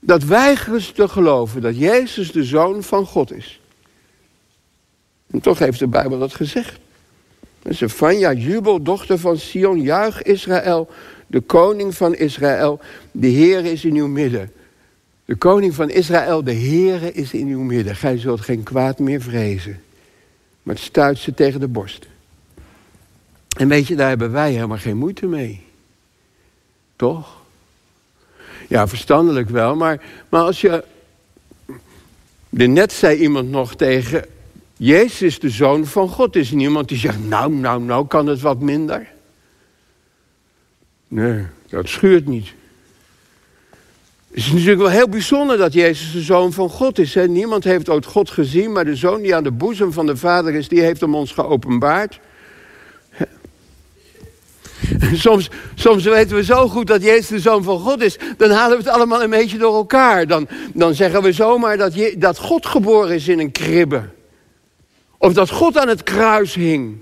Dat 0.00 0.24
weigeren 0.24 0.80
ze 0.80 0.92
te 0.92 1.08
geloven 1.08 1.60
dat 1.60 1.78
Jezus 1.78 2.32
de 2.32 2.44
zoon 2.44 2.82
van 2.82 3.06
God 3.06 3.32
is. 3.32 3.60
En 5.30 5.40
toch 5.40 5.58
heeft 5.58 5.78
de 5.78 5.86
Bijbel 5.86 6.18
dat 6.18 6.34
gezegd. 6.34 6.78
Vanja, 7.72 8.32
jubel, 8.32 8.82
dochter 8.82 9.18
van 9.18 9.38
Sion, 9.38 9.80
juich 9.80 10.22
Israël, 10.22 10.88
de 11.26 11.40
koning 11.40 11.94
van 11.94 12.14
Israël, 12.14 12.80
de 13.12 13.26
Heer 13.26 13.64
is 13.64 13.84
in 13.84 13.94
uw 13.94 14.08
midden. 14.08 14.52
De 15.30 15.36
koning 15.36 15.74
van 15.74 15.90
Israël, 15.90 16.44
de 16.44 16.54
Heere 16.54 17.12
is 17.12 17.32
in 17.32 17.46
uw 17.46 17.60
midden. 17.60 17.96
Gij 17.96 18.18
zult 18.18 18.40
geen 18.40 18.62
kwaad 18.62 18.98
meer 18.98 19.20
vrezen. 19.20 19.80
Maar 20.62 20.74
het 20.74 20.84
stuit 20.84 21.18
ze 21.18 21.34
tegen 21.34 21.60
de 21.60 21.68
borst. 21.68 22.06
En 23.56 23.68
weet 23.68 23.86
je, 23.86 23.96
daar 23.96 24.08
hebben 24.08 24.32
wij 24.32 24.52
helemaal 24.52 24.78
geen 24.78 24.96
moeite 24.96 25.26
mee. 25.26 25.64
Toch? 26.96 27.42
Ja, 28.70 28.88
verstandelijk 28.88 29.48
wel, 29.48 29.76
maar, 29.76 30.02
maar 30.28 30.42
als 30.42 30.60
je... 30.60 30.84
De 32.48 32.66
net 32.66 32.92
zei 32.92 33.18
iemand 33.18 33.50
nog 33.50 33.74
tegen... 33.74 34.24
Jezus 34.76 35.22
is 35.22 35.38
de 35.38 35.50
zoon 35.50 35.86
van 35.86 36.08
God. 36.08 36.36
Is 36.36 36.50
er 36.50 36.56
niemand 36.56 36.88
die 36.88 36.98
zegt, 36.98 37.28
nou, 37.28 37.52
nou, 37.52 37.82
nou 37.82 38.06
kan 38.06 38.26
het 38.26 38.40
wat 38.40 38.60
minder? 38.60 39.06
Nee, 41.08 41.44
dat 41.68 41.88
schuurt 41.88 42.26
niet. 42.26 42.52
Het 44.28 44.38
is 44.38 44.52
natuurlijk 44.52 44.80
wel 44.80 44.90
heel 44.90 45.08
bijzonder 45.08 45.58
dat 45.58 45.72
Jezus 45.72 46.12
de 46.12 46.20
zoon 46.20 46.52
van 46.52 46.68
God 46.68 46.98
is. 46.98 47.14
Hè? 47.14 47.28
Niemand 47.28 47.64
heeft 47.64 47.88
ooit 47.88 48.06
God 48.06 48.30
gezien, 48.30 48.72
maar 48.72 48.84
de 48.84 48.96
zoon 48.96 49.22
die 49.22 49.34
aan 49.34 49.44
de 49.44 49.50
boezem 49.50 49.92
van 49.92 50.06
de 50.06 50.16
Vader 50.16 50.54
is, 50.54 50.68
die 50.68 50.80
heeft 50.80 51.00
hem 51.00 51.14
ons 51.14 51.32
geopenbaard. 51.32 52.20
Soms, 55.14 55.50
soms 55.74 56.04
weten 56.04 56.36
we 56.36 56.44
zo 56.44 56.68
goed 56.68 56.86
dat 56.86 57.02
Jezus 57.02 57.28
de 57.28 57.38
zoon 57.38 57.62
van 57.62 57.78
God 57.78 58.02
is, 58.02 58.18
dan 58.36 58.50
halen 58.50 58.78
we 58.78 58.84
het 58.84 58.92
allemaal 58.92 59.22
een 59.22 59.30
beetje 59.30 59.58
door 59.58 59.74
elkaar. 59.74 60.26
Dan, 60.26 60.48
dan 60.74 60.94
zeggen 60.94 61.22
we 61.22 61.32
zomaar 61.32 61.76
dat, 61.76 61.94
je, 61.94 62.14
dat 62.18 62.38
God 62.38 62.66
geboren 62.66 63.14
is 63.14 63.28
in 63.28 63.38
een 63.38 63.52
kribbe. 63.52 64.02
Of 65.18 65.32
dat 65.32 65.50
God 65.50 65.78
aan 65.78 65.88
het 65.88 66.02
kruis 66.02 66.54
hing. 66.54 66.98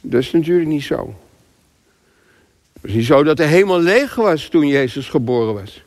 Dat 0.00 0.20
is 0.20 0.30
natuurlijk 0.30 0.68
niet 0.68 0.82
zo. 0.82 1.14
Het 2.72 2.90
is 2.90 2.94
niet 2.94 3.06
zo 3.06 3.22
dat 3.22 3.36
de 3.36 3.44
hemel 3.44 3.80
leeg 3.80 4.14
was 4.14 4.48
toen 4.48 4.66
Jezus 4.66 5.08
geboren 5.08 5.54
was. 5.54 5.82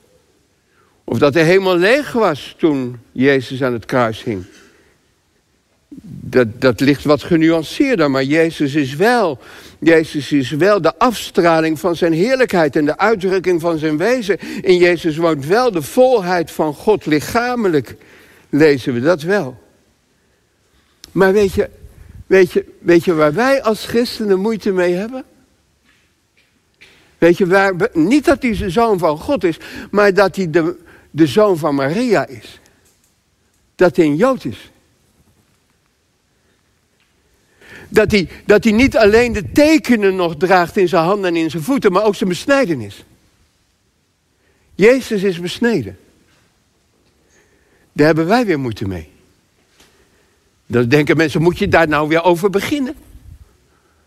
Of 1.03 1.17
dat 1.17 1.33
de 1.33 1.39
hemel 1.39 1.77
leeg 1.77 2.11
was 2.11 2.55
toen 2.57 2.99
Jezus 3.11 3.63
aan 3.63 3.73
het 3.73 3.85
kruis 3.85 4.23
hing. 4.23 4.45
Dat, 6.03 6.61
dat 6.61 6.79
ligt 6.79 7.03
wat 7.03 7.23
genuanceerder, 7.23 8.11
maar 8.11 8.23
Jezus 8.23 8.75
is 8.75 8.95
wel. 8.95 9.39
Jezus 9.79 10.31
is 10.31 10.49
wel 10.49 10.81
de 10.81 10.97
afstraling 10.97 11.79
van 11.79 11.95
zijn 11.95 12.13
heerlijkheid 12.13 12.75
en 12.75 12.85
de 12.85 12.97
uitdrukking 12.97 13.61
van 13.61 13.77
zijn 13.77 13.97
wezen. 13.97 14.37
In 14.61 14.77
Jezus 14.77 15.17
woont 15.17 15.45
wel 15.45 15.71
de 15.71 15.81
volheid 15.81 16.51
van 16.51 16.73
God 16.73 17.05
lichamelijk, 17.05 17.95
lezen 18.49 18.93
we 18.93 18.99
dat 18.99 19.21
wel. 19.21 19.63
Maar 21.11 21.33
weet 21.33 21.53
je, 21.53 21.69
weet 22.27 22.51
je, 22.51 22.65
weet 22.79 23.05
je 23.05 23.13
waar 23.13 23.33
wij 23.33 23.63
als 23.63 23.85
christenen 23.85 24.39
moeite 24.39 24.71
mee 24.71 24.93
hebben? 24.93 25.23
Weet 27.17 27.37
je, 27.37 27.47
waar, 27.47 27.73
niet 27.93 28.25
dat 28.25 28.41
hij 28.41 28.57
de 28.57 28.69
zoon 28.69 28.99
van 28.99 29.17
God 29.17 29.43
is, 29.43 29.57
maar 29.91 30.13
dat 30.13 30.35
hij 30.35 30.49
de, 30.49 30.75
de 31.11 31.27
zoon 31.27 31.57
van 31.57 31.75
Maria 31.75 32.27
is. 32.27 32.59
Dat 33.75 33.95
hij 33.95 34.05
een 34.05 34.15
Jood 34.15 34.45
is. 34.45 34.71
Dat 37.95 38.11
hij, 38.11 38.29
dat 38.45 38.63
hij 38.63 38.73
niet 38.73 38.97
alleen 38.97 39.33
de 39.33 39.51
tekenen 39.51 40.15
nog 40.15 40.35
draagt 40.37 40.77
in 40.77 40.87
zijn 40.87 41.03
handen 41.03 41.25
en 41.25 41.35
in 41.35 41.49
zijn 41.49 41.63
voeten, 41.63 41.91
maar 41.91 42.03
ook 42.03 42.15
zijn 42.15 42.29
besnijdenis. 42.29 43.03
Jezus 44.75 45.23
is 45.23 45.39
besneden. 45.39 45.97
Daar 47.91 48.05
hebben 48.05 48.27
wij 48.27 48.45
weer 48.45 48.59
moeite 48.59 48.87
mee. 48.87 49.09
Dan 50.65 50.87
denken 50.87 51.17
mensen, 51.17 51.41
moet 51.41 51.57
je 51.57 51.67
daar 51.67 51.87
nou 51.87 52.07
weer 52.07 52.23
over 52.23 52.49
beginnen? 52.49 52.95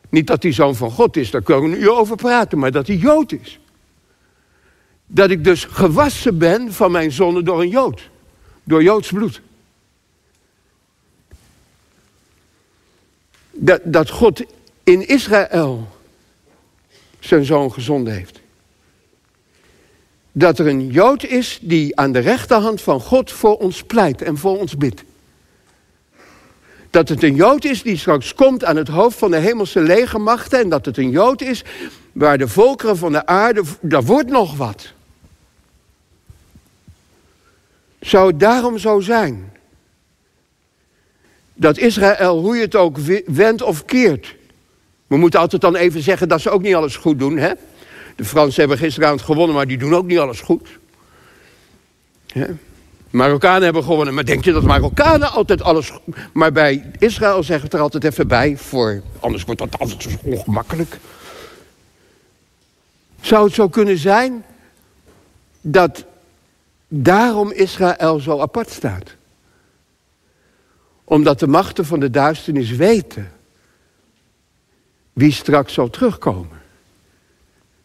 Niet 0.09 0.27
dat 0.27 0.42
hij 0.42 0.53
zoon 0.53 0.77
van 0.77 0.90
God 0.90 1.16
is, 1.16 1.31
daar 1.31 1.42
kunnen 1.42 1.70
we 1.70 1.77
nu 1.77 1.90
over 1.90 2.16
praten, 2.16 2.59
maar 2.59 2.72
dat 2.72 2.87
hij 2.87 2.96
Jood 2.96 3.33
is. 3.33 3.59
Dat 5.07 5.31
ik 5.31 5.44
dus 5.44 5.64
gewassen 5.64 6.38
ben 6.38 6.72
van 6.72 6.90
mijn 6.90 7.12
zonde 7.12 7.42
door 7.42 7.61
een 7.61 7.68
Jood. 7.68 8.11
Door 8.64 8.83
Joods 8.83 9.12
bloed. 9.12 9.40
Dat, 13.61 13.81
dat 13.85 14.11
God 14.11 14.42
in 14.85 15.09
Israël 15.09 15.88
zijn 17.18 17.44
zoon 17.44 17.73
gezonden 17.73 18.14
heeft. 18.14 18.40
Dat 20.33 20.59
er 20.59 20.66
een 20.66 20.87
Jood 20.87 21.25
is 21.25 21.59
die 21.62 21.97
aan 21.97 22.12
de 22.12 22.18
rechterhand 22.18 22.81
van 22.81 23.01
God 23.01 23.33
voor 23.33 23.57
ons 23.57 23.83
pleit 23.83 24.23
en 24.23 24.37
voor 24.37 24.59
ons 24.59 24.77
bidt 24.77 25.05
dat 26.90 27.09
het 27.09 27.23
een 27.23 27.35
Jood 27.35 27.64
is 27.64 27.83
die 27.83 27.97
straks 27.97 28.35
komt 28.35 28.64
aan 28.64 28.77
het 28.77 28.88
hoofd 28.88 29.18
van 29.18 29.31
de 29.31 29.37
hemelse 29.37 29.81
legermachten. 29.81 30.61
En 30.61 30.68
dat 30.68 30.85
het 30.85 30.97
een 30.97 31.11
Jood 31.11 31.40
is 31.40 31.64
waar 32.12 32.38
de 32.38 32.49
volkeren 32.49 32.97
van 32.97 33.12
de 33.12 33.27
aarde, 33.27 33.62
daar 33.81 34.03
wordt 34.03 34.31
nog 34.31 34.57
wat. 34.57 34.92
Zou 38.01 38.27
het 38.27 38.40
daarom 38.40 38.79
zo 38.79 39.01
zijn? 39.01 39.53
Dat 41.61 41.79
Israël, 41.79 42.40
hoe 42.40 42.57
je 42.57 42.62
het 42.62 42.75
ook 42.75 42.97
wendt 43.27 43.62
of 43.62 43.85
keert. 43.85 44.37
We 45.07 45.16
moeten 45.16 45.40
altijd 45.40 45.62
dan 45.62 45.77
even 45.77 46.03
zeggen 46.03 46.29
dat 46.29 46.40
ze 46.40 46.51
ook 46.51 46.62
niet 46.62 46.75
alles 46.75 46.97
goed 46.97 47.18
doen. 47.18 47.37
Hè? 47.37 47.53
De 48.16 48.25
Fransen 48.25 48.61
hebben 48.61 48.79
gisteravond 48.79 49.23
gewonnen, 49.23 49.55
maar 49.55 49.66
die 49.66 49.79
doen 49.79 49.94
ook 49.94 50.07
niet 50.07 50.18
alles 50.18 50.40
goed. 50.40 50.68
Hè? 52.27 52.47
Marokkanen 53.11 53.62
hebben 53.62 53.85
gewonnen. 53.85 54.14
Maar 54.14 54.25
denk 54.25 54.44
je 54.44 54.53
dat 54.53 54.62
Marokkanen 54.62 55.33
altijd 55.33 55.62
alles... 55.62 55.92
Maar 56.33 56.53
bij 56.53 56.90
Israël 56.99 57.42
zeggen 57.42 57.64
het 57.64 57.75
er 57.75 57.81
altijd 57.81 58.05
even 58.05 58.29
bij. 58.29 58.57
Voor, 58.57 59.03
anders 59.21 59.44
wordt 59.44 59.61
dat 59.61 59.79
altijd 59.79 60.03
zo 60.03 60.11
ongemakkelijk. 60.23 60.99
Zou 63.21 63.44
het 63.44 63.55
zo 63.55 63.68
kunnen 63.68 63.99
zijn... 63.99 64.44
dat 65.61 66.05
daarom 66.88 67.51
Israël 67.53 68.21
zo 68.21 68.40
apart 68.40 68.71
staat? 68.71 69.16
Omdat 71.09 71.38
de 71.38 71.47
machten 71.47 71.87
van 71.87 72.01
de 72.01 72.11
duisternis 72.11 72.71
weten... 72.71 73.31
wie 75.12 75.33
straks 75.33 75.73
zal 75.73 75.90
terugkomen. 75.90 76.61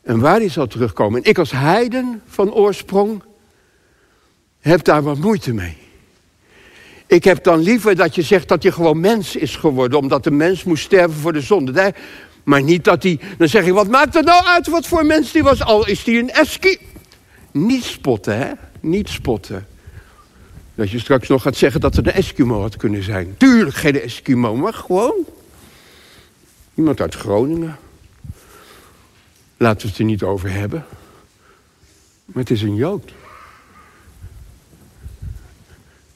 En 0.01 0.19
waar 0.19 0.39
die 0.39 0.49
zal 0.49 0.67
terugkomen. 0.67 1.23
En 1.23 1.29
ik 1.29 1.37
als 1.37 1.51
heiden 1.51 2.21
van 2.27 2.53
oorsprong 2.53 3.23
heb 4.59 4.83
daar 4.83 5.03
wat 5.03 5.17
moeite 5.17 5.53
mee. 5.53 5.77
Ik 7.07 7.23
heb 7.23 7.43
dan 7.43 7.59
liever 7.59 7.95
dat 7.95 8.15
je 8.15 8.21
zegt 8.21 8.47
dat 8.47 8.63
je 8.63 8.71
gewoon 8.71 8.99
mens 8.99 9.35
is 9.35 9.55
geworden, 9.55 9.99
omdat 9.99 10.23
de 10.23 10.31
mens 10.31 10.63
moest 10.63 10.83
sterven 10.83 11.19
voor 11.19 11.33
de 11.33 11.41
zonde. 11.41 11.93
Maar 12.43 12.63
niet 12.63 12.83
dat 12.83 13.03
hij. 13.03 13.19
Dan 13.37 13.47
zeg 13.47 13.65
ik, 13.65 13.73
wat 13.73 13.87
maakt 13.87 14.13
het 14.13 14.25
nou 14.25 14.45
uit 14.45 14.67
wat 14.67 14.87
voor 14.87 15.05
mens 15.05 15.31
die 15.31 15.43
was? 15.43 15.63
Al 15.63 15.87
is 15.87 16.03
die 16.03 16.19
een 16.19 16.31
eski. 16.31 16.77
Niet 17.51 17.83
spotten, 17.83 18.37
hè? 18.37 18.51
Niet 18.79 19.09
spotten. 19.09 19.67
Dat 20.75 20.89
je 20.89 20.99
straks 20.99 21.27
nog 21.27 21.41
gaat 21.41 21.55
zeggen 21.55 21.81
dat 21.81 21.95
het 21.95 22.07
een 22.07 22.13
Eskimo 22.13 22.61
had 22.61 22.77
kunnen 22.77 23.03
zijn. 23.03 23.37
Tuurlijk 23.37 23.75
geen 23.75 24.01
Eskimo, 24.01 24.55
maar 24.55 24.73
gewoon. 24.73 25.25
Iemand 26.73 27.01
uit 27.01 27.15
Groningen. 27.15 27.77
Laten 29.57 29.81
we 29.81 29.87
het 29.87 29.97
er 29.97 30.05
niet 30.05 30.23
over 30.23 30.51
hebben. 30.51 30.85
Maar 32.25 32.43
het 32.43 32.51
is 32.51 32.61
een 32.61 32.75
Jood. 32.75 33.11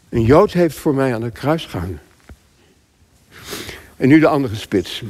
Een 0.09 0.23
Jood 0.23 0.53
heeft 0.53 0.77
voor 0.77 0.95
mij 0.95 1.13
aan 1.13 1.21
het 1.21 1.33
kruis 1.33 1.65
gehangen. 1.65 2.01
En 3.97 4.07
nu 4.07 4.19
de 4.19 4.27
andere 4.27 4.55
spits. 4.55 5.03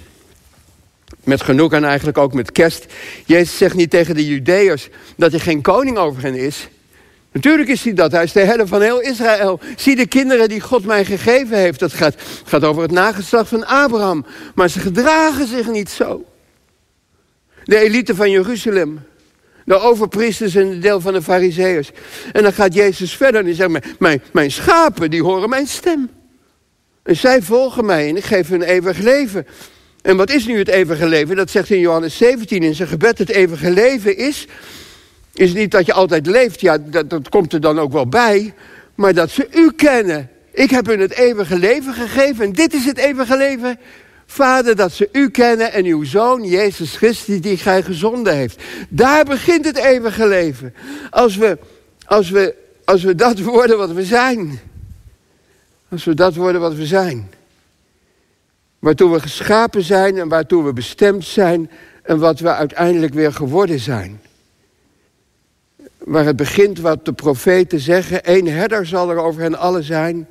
Met 1.23 1.41
genoeg 1.41 1.73
en 1.73 1.83
eigenlijk 1.83 2.17
ook 2.17 2.33
met 2.33 2.51
kerst. 2.51 2.85
Jezus 3.25 3.57
zegt 3.57 3.75
niet 3.75 3.89
tegen 3.89 4.15
de 4.15 4.25
Judeërs 4.25 4.89
dat 5.15 5.31
hij 5.31 5.39
geen 5.39 5.61
koning 5.61 5.97
over 5.97 6.21
hen 6.21 6.35
is. 6.35 6.67
Natuurlijk 7.37 7.69
is 7.69 7.83
hij 7.83 7.93
dat. 7.93 8.11
Hij 8.11 8.23
is 8.23 8.31
de 8.31 8.39
herder 8.39 8.67
van 8.67 8.81
heel 8.81 9.01
Israël. 9.01 9.59
Zie 9.75 9.95
de 9.95 10.07
kinderen 10.07 10.49
die 10.49 10.61
God 10.61 10.85
mij 10.85 11.05
gegeven 11.05 11.57
heeft. 11.57 11.79
Dat 11.79 11.93
gaat, 11.93 12.15
gaat 12.45 12.63
over 12.63 12.81
het 12.81 12.91
nageslacht 12.91 13.49
van 13.49 13.65
Abraham. 13.65 14.25
Maar 14.55 14.69
ze 14.69 14.79
gedragen 14.79 15.47
zich 15.47 15.67
niet 15.67 15.89
zo. 15.89 16.25
De 17.63 17.77
elite 17.77 18.15
van 18.15 18.31
Jeruzalem 18.31 18.99
de 19.65 19.79
overpriesters 19.79 20.55
en 20.55 20.69
de 20.69 20.79
deel 20.79 21.01
van 21.01 21.13
de 21.13 21.21
fariseeërs. 21.21 21.91
En 22.31 22.43
dan 22.43 22.53
gaat 22.53 22.73
Jezus 22.73 23.15
verder 23.15 23.45
en 23.45 23.55
zegt, 23.55 23.99
mijn, 23.99 24.21
mijn 24.31 24.51
schapen 24.51 25.09
die 25.09 25.23
horen 25.23 25.49
mijn 25.49 25.67
stem. 25.67 26.09
En 27.03 27.15
zij 27.15 27.41
volgen 27.41 27.85
mij 27.85 28.09
en 28.09 28.17
ik 28.17 28.23
geef 28.23 28.49
hun 28.49 28.61
eeuwig 28.61 28.97
leven. 28.97 29.47
En 30.01 30.17
wat 30.17 30.29
is 30.29 30.45
nu 30.45 30.57
het 30.57 30.67
eeuwige 30.67 31.07
leven? 31.07 31.35
Dat 31.35 31.49
zegt 31.49 31.69
in 31.69 31.79
Johannes 31.79 32.17
17 32.17 32.63
in 32.63 32.75
zijn 32.75 32.87
gebed. 32.87 33.17
Het 33.17 33.29
eeuwige 33.29 33.71
leven 33.71 34.17
is, 34.17 34.47
is 35.39 35.53
niet 35.53 35.71
dat 35.71 35.85
je 35.85 35.93
altijd 35.93 36.25
leeft. 36.25 36.61
Ja, 36.61 36.77
dat, 36.77 37.29
komt 37.29 37.53
er 37.53 37.61
dan 37.61 37.79
ook 37.79 37.91
wel 37.91 38.07
bij. 38.07 38.53
Maar 38.95 39.13
dat 39.13 39.29
ze 39.29 39.47
u 39.53 39.71
kennen. 39.71 40.29
Ik 40.51 40.69
heb 40.69 40.85
hun 40.85 40.99
het 40.99 41.13
eeuwige 41.13 41.57
leven 41.57 41.93
gegeven. 41.93 42.45
En 42.45 42.53
dit 42.53 42.73
is 42.73 42.85
het 42.85 42.97
eeuwige 42.97 43.37
leven 43.37 43.79
Vader, 44.29 44.75
dat 44.75 44.91
ze 44.91 45.09
u 45.11 45.29
kennen 45.29 45.71
en 45.71 45.85
uw 45.85 46.03
zoon, 46.03 46.43
Jezus 46.43 46.95
Christus, 46.95 47.41
die 47.41 47.57
gij 47.57 47.83
gezonden 47.83 48.35
heeft. 48.35 48.63
Daar 48.89 49.25
begint 49.25 49.65
het 49.65 49.77
eeuwige 49.77 50.27
leven. 50.27 50.73
Als 51.09 51.35
we, 51.35 51.57
Als 52.05 52.29
we, 52.29 52.55
als 52.85 53.03
we 53.03 53.15
dat 53.15 53.39
worden 53.39 53.77
wat 53.77 53.91
we 53.91 54.05
zijn. 54.05 54.59
Als 55.89 56.03
we 56.03 56.13
dat 56.13 56.35
worden 56.35 56.61
wat 56.61 56.73
we 56.73 56.85
zijn. 56.85 57.31
Waartoe 58.79 59.11
we 59.11 59.19
geschapen 59.19 59.83
zijn 59.83 60.17
en 60.17 60.27
waartoe 60.27 60.63
we 60.63 60.73
bestemd 60.73 61.25
zijn 61.25 61.69
en 62.03 62.19
wat 62.19 62.39
we 62.39 62.53
uiteindelijk 62.53 63.13
weer 63.13 63.33
geworden 63.33 63.79
zijn. 63.79 64.21
Waar 65.97 66.25
het 66.25 66.35
begint 66.35 66.79
wat 66.79 67.05
de 67.05 67.13
profeten 67.13 67.79
zeggen, 67.79 68.23
één 68.23 68.45
herder 68.45 68.85
zal 68.85 69.09
er 69.09 69.17
over 69.17 69.41
hen 69.41 69.57
allen 69.57 69.83
zijn. 69.83 70.27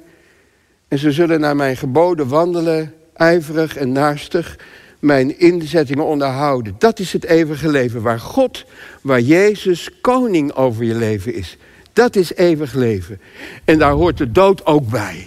En 0.89 0.99
ze 0.99 1.13
zullen 1.13 1.41
naar 1.41 1.57
mijn 1.57 1.77
geboden 1.77 2.29
wandelen, 2.29 2.95
ijverig 3.15 3.77
en 3.77 3.93
naastig, 3.93 4.59
mijn 4.99 5.39
inzettingen 5.39 6.05
onderhouden. 6.05 6.75
Dat 6.79 6.99
is 6.99 7.13
het 7.13 7.25
eeuwige 7.25 7.69
leven, 7.69 8.03
waar 8.03 8.21
God, 8.21 8.65
waar 9.01 9.21
Jezus 9.21 10.01
koning 10.01 10.53
over 10.53 10.85
je 10.85 10.95
leven 10.95 11.35
is. 11.35 11.57
Dat 11.93 12.17
is 12.17 12.35
eeuwig 12.35 12.73
leven. 12.73 13.21
En 13.65 13.79
daar 13.79 13.93
hoort 13.93 14.19
de 14.19 14.33
dood 14.33 14.67
ook 14.67 14.89
bij. 14.89 15.27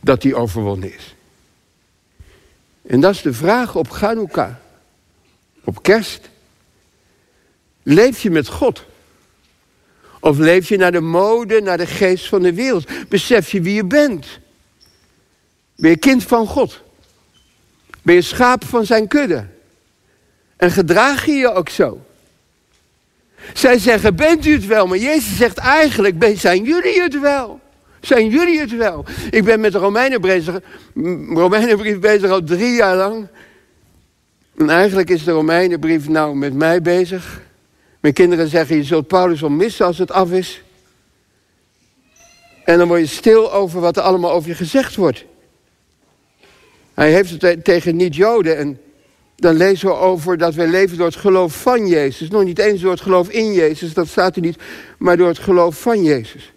Dat 0.00 0.22
die 0.22 0.34
overwonnen 0.34 0.94
is. 0.94 1.14
En 2.86 3.00
dat 3.00 3.14
is 3.14 3.22
de 3.22 3.32
vraag 3.32 3.76
op 3.76 3.90
Chanukah. 3.90 4.54
Op 5.64 5.82
kerst. 5.82 6.28
Leef 7.88 8.22
je 8.22 8.30
met 8.30 8.48
God? 8.48 8.84
Of 10.20 10.38
leef 10.38 10.68
je 10.68 10.76
naar 10.76 10.92
de 10.92 11.00
mode, 11.00 11.60
naar 11.60 11.78
de 11.78 11.86
geest 11.86 12.28
van 12.28 12.42
de 12.42 12.54
wereld? 12.54 13.08
Besef 13.08 13.50
je 13.50 13.60
wie 13.60 13.74
je 13.74 13.84
bent? 13.84 14.26
Ben 15.76 15.90
je 15.90 15.96
kind 15.96 16.24
van 16.24 16.46
God? 16.46 16.82
Ben 18.02 18.14
je 18.14 18.22
schaap 18.22 18.64
van 18.64 18.86
zijn 18.86 19.08
kudde? 19.08 19.46
En 20.56 20.70
gedraag 20.70 21.26
je 21.26 21.32
je 21.32 21.52
ook 21.52 21.68
zo? 21.68 22.04
Zij 23.54 23.78
zeggen, 23.78 24.16
bent 24.16 24.46
u 24.46 24.52
het 24.52 24.66
wel? 24.66 24.86
Maar 24.86 24.98
Jezus 24.98 25.36
zegt 25.36 25.58
eigenlijk, 25.58 26.32
zijn 26.34 26.64
jullie 26.64 27.02
het 27.02 27.20
wel? 27.20 27.60
Zijn 28.00 28.28
jullie 28.28 28.60
het 28.60 28.76
wel? 28.76 29.04
Ik 29.30 29.44
ben 29.44 29.60
met 29.60 29.72
de 29.72 29.78
Romeinenbrief 29.78 30.44
bezig, 30.44 30.60
Romeinenbrief 31.28 31.98
bezig 31.98 32.30
al 32.30 32.44
drie 32.44 32.74
jaar 32.74 32.96
lang. 32.96 33.28
En 34.56 34.70
eigenlijk 34.70 35.10
is 35.10 35.24
de 35.24 35.30
Romeinenbrief 35.30 36.08
nou 36.08 36.36
met 36.36 36.54
mij 36.54 36.82
bezig. 36.82 37.44
Mijn 38.06 38.18
kinderen 38.18 38.48
zeggen, 38.48 38.76
je 38.76 38.84
zult 38.84 39.06
Paulus 39.06 39.40
wel 39.40 39.50
missen 39.50 39.86
als 39.86 39.98
het 39.98 40.10
af 40.10 40.30
is. 40.30 40.62
En 42.64 42.78
dan 42.78 42.88
word 42.88 43.00
je 43.00 43.06
stil 43.06 43.52
over 43.52 43.80
wat 43.80 43.96
er 43.96 44.02
allemaal 44.02 44.30
over 44.30 44.48
je 44.48 44.54
gezegd 44.54 44.96
wordt. 44.96 45.24
Hij 46.94 47.12
heeft 47.12 47.42
het 47.42 47.64
tegen 47.64 47.96
niet-Joden. 47.96 48.56
En 48.56 48.80
dan 49.36 49.56
lezen 49.56 49.88
we 49.88 49.94
over 49.94 50.38
dat 50.38 50.54
wij 50.54 50.66
leven 50.66 50.96
door 50.96 51.06
het 51.06 51.16
geloof 51.16 51.60
van 51.62 51.86
Jezus. 51.86 52.28
Nog 52.28 52.44
niet 52.44 52.58
eens 52.58 52.80
door 52.80 52.90
het 52.90 53.00
geloof 53.00 53.28
in 53.28 53.52
Jezus, 53.52 53.94
dat 53.94 54.08
staat 54.08 54.36
er 54.36 54.42
niet. 54.42 54.58
Maar 54.98 55.16
door 55.16 55.28
het 55.28 55.38
geloof 55.38 55.80
van 55.80 56.02
Jezus. 56.02 56.52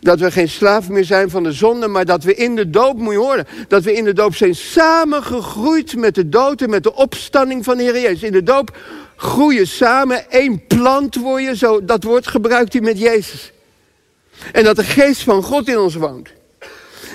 Dat 0.00 0.20
we 0.20 0.30
geen 0.30 0.48
slaaf 0.48 0.88
meer 0.88 1.04
zijn 1.04 1.30
van 1.30 1.42
de 1.42 1.52
zonde, 1.52 1.88
maar 1.88 2.04
dat 2.04 2.24
we 2.24 2.34
in 2.34 2.56
de 2.56 2.70
doop, 2.70 2.98
moet 2.98 3.12
je 3.12 3.18
horen, 3.18 3.46
dat 3.68 3.82
we 3.82 3.92
in 3.92 4.04
de 4.04 4.12
doop 4.12 4.34
zijn 4.34 4.54
samengegroeid 4.54 5.96
met 5.96 6.14
de 6.14 6.28
dood 6.28 6.62
en 6.62 6.70
met 6.70 6.82
de 6.82 6.94
opstanding 6.94 7.64
van 7.64 7.76
de 7.76 7.82
Heer 7.82 8.00
Jezus. 8.00 8.22
In 8.22 8.32
de 8.32 8.42
doop 8.42 8.76
groeien 9.16 9.66
samen, 9.66 10.30
één 10.30 10.66
plant 10.66 11.14
word 11.14 11.42
je, 11.42 11.56
zo, 11.56 11.84
dat 11.84 12.02
woord 12.02 12.26
gebruikt 12.26 12.72
hij 12.72 12.82
met 12.82 12.98
Jezus. 12.98 13.52
En 14.52 14.64
dat 14.64 14.76
de 14.76 14.84
geest 14.84 15.22
van 15.22 15.42
God 15.42 15.68
in 15.68 15.78
ons 15.78 15.94
woont. 15.94 16.28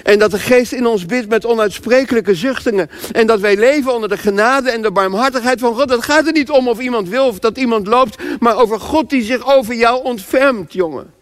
En 0.03 0.19
dat 0.19 0.31
de 0.31 0.39
geest 0.39 0.71
in 0.71 0.85
ons 0.85 1.05
bidt 1.05 1.29
met 1.29 1.45
onuitsprekelijke 1.45 2.35
zuchtingen. 2.35 2.89
En 3.11 3.27
dat 3.27 3.39
wij 3.39 3.57
leven 3.57 3.93
onder 3.93 4.09
de 4.09 4.17
genade 4.17 4.71
en 4.71 4.81
de 4.81 4.91
barmhartigheid 4.91 5.59
van 5.59 5.75
God. 5.75 5.87
Dat 5.87 6.03
gaat 6.03 6.27
er 6.27 6.33
niet 6.33 6.49
om 6.49 6.67
of 6.67 6.79
iemand 6.79 7.09
wil 7.09 7.27
of 7.27 7.39
dat 7.39 7.57
iemand 7.57 7.87
loopt. 7.87 8.17
Maar 8.39 8.57
over 8.57 8.79
God 8.79 9.09
die 9.09 9.23
zich 9.23 9.55
over 9.55 9.75
jou 9.75 10.03
ontfermt, 10.03 10.73
jongen. 10.73 11.13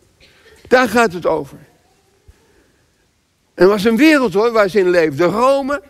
Daar 0.69 0.89
gaat 0.89 1.13
het 1.13 1.25
over. 1.25 1.57
En 3.53 3.65
het 3.65 3.67
was 3.67 3.83
een 3.83 3.97
wereld 3.97 4.33
hoor, 4.33 4.51
waar 4.51 4.69
ze 4.69 4.79
in 4.79 4.89
leefden. 4.89 5.27
Rome, 5.27 5.81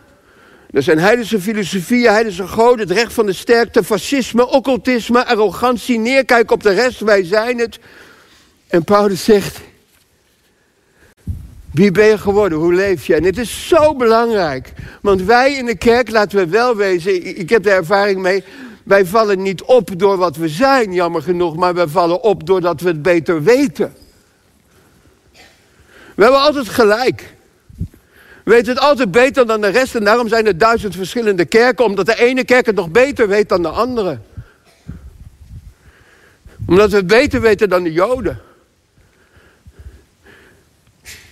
dat 0.70 0.82
zijn 0.84 0.98
heidense 0.98 1.40
filosofieën, 1.40 2.10
heidense 2.10 2.46
goden, 2.46 2.88
het 2.88 2.96
recht 2.96 3.12
van 3.12 3.26
de 3.26 3.32
sterkte, 3.32 3.84
fascisme, 3.84 4.48
occultisme, 4.48 5.26
arrogantie, 5.26 5.98
neerkijken 5.98 6.54
op 6.54 6.62
de 6.62 6.72
rest, 6.72 7.00
wij 7.00 7.24
zijn 7.24 7.58
het. 7.58 7.78
En 8.66 8.84
Paulus 8.84 9.24
zegt, 9.24 9.60
wie 11.72 11.90
ben 11.90 12.06
je 12.06 12.18
geworden? 12.18 12.58
Hoe 12.58 12.74
leef 12.74 13.06
je? 13.06 13.14
En 13.14 13.24
het 13.24 13.38
is 13.38 13.68
zo 13.68 13.94
belangrijk. 13.94 14.72
Want 15.02 15.22
wij 15.22 15.54
in 15.54 15.66
de 15.66 15.76
kerk, 15.76 16.10
laten 16.10 16.38
we 16.38 16.46
wel 16.46 16.76
wezen, 16.76 17.38
ik 17.38 17.50
heb 17.50 17.62
de 17.62 17.70
ervaring 17.70 18.20
mee, 18.20 18.44
wij 18.82 19.06
vallen 19.06 19.42
niet 19.42 19.62
op 19.62 19.98
door 19.98 20.16
wat 20.16 20.36
we 20.36 20.48
zijn, 20.48 20.92
jammer 20.92 21.22
genoeg, 21.22 21.56
maar 21.56 21.74
wij 21.74 21.86
vallen 21.86 22.22
op 22.22 22.46
doordat 22.46 22.80
we 22.80 22.88
het 22.88 23.02
beter 23.02 23.42
weten. 23.42 23.99
We 26.20 26.26
hebben 26.26 26.44
altijd 26.44 26.68
gelijk. 26.68 27.34
We 28.44 28.50
weten 28.50 28.72
het 28.72 28.82
altijd 28.82 29.10
beter 29.10 29.46
dan 29.46 29.60
de 29.60 29.68
rest 29.68 29.94
en 29.94 30.04
daarom 30.04 30.28
zijn 30.28 30.46
er 30.46 30.58
duizend 30.58 30.94
verschillende 30.94 31.44
kerken, 31.44 31.84
omdat 31.84 32.06
de 32.06 32.18
ene 32.18 32.44
kerk 32.44 32.66
het 32.66 32.74
nog 32.74 32.90
beter 32.90 33.28
weet 33.28 33.48
dan 33.48 33.62
de 33.62 33.68
andere. 33.68 34.18
Omdat 36.66 36.90
we 36.90 36.96
het 36.96 37.06
beter 37.06 37.40
weten 37.40 37.68
dan 37.68 37.82
de 37.82 37.92
Joden. 37.92 38.40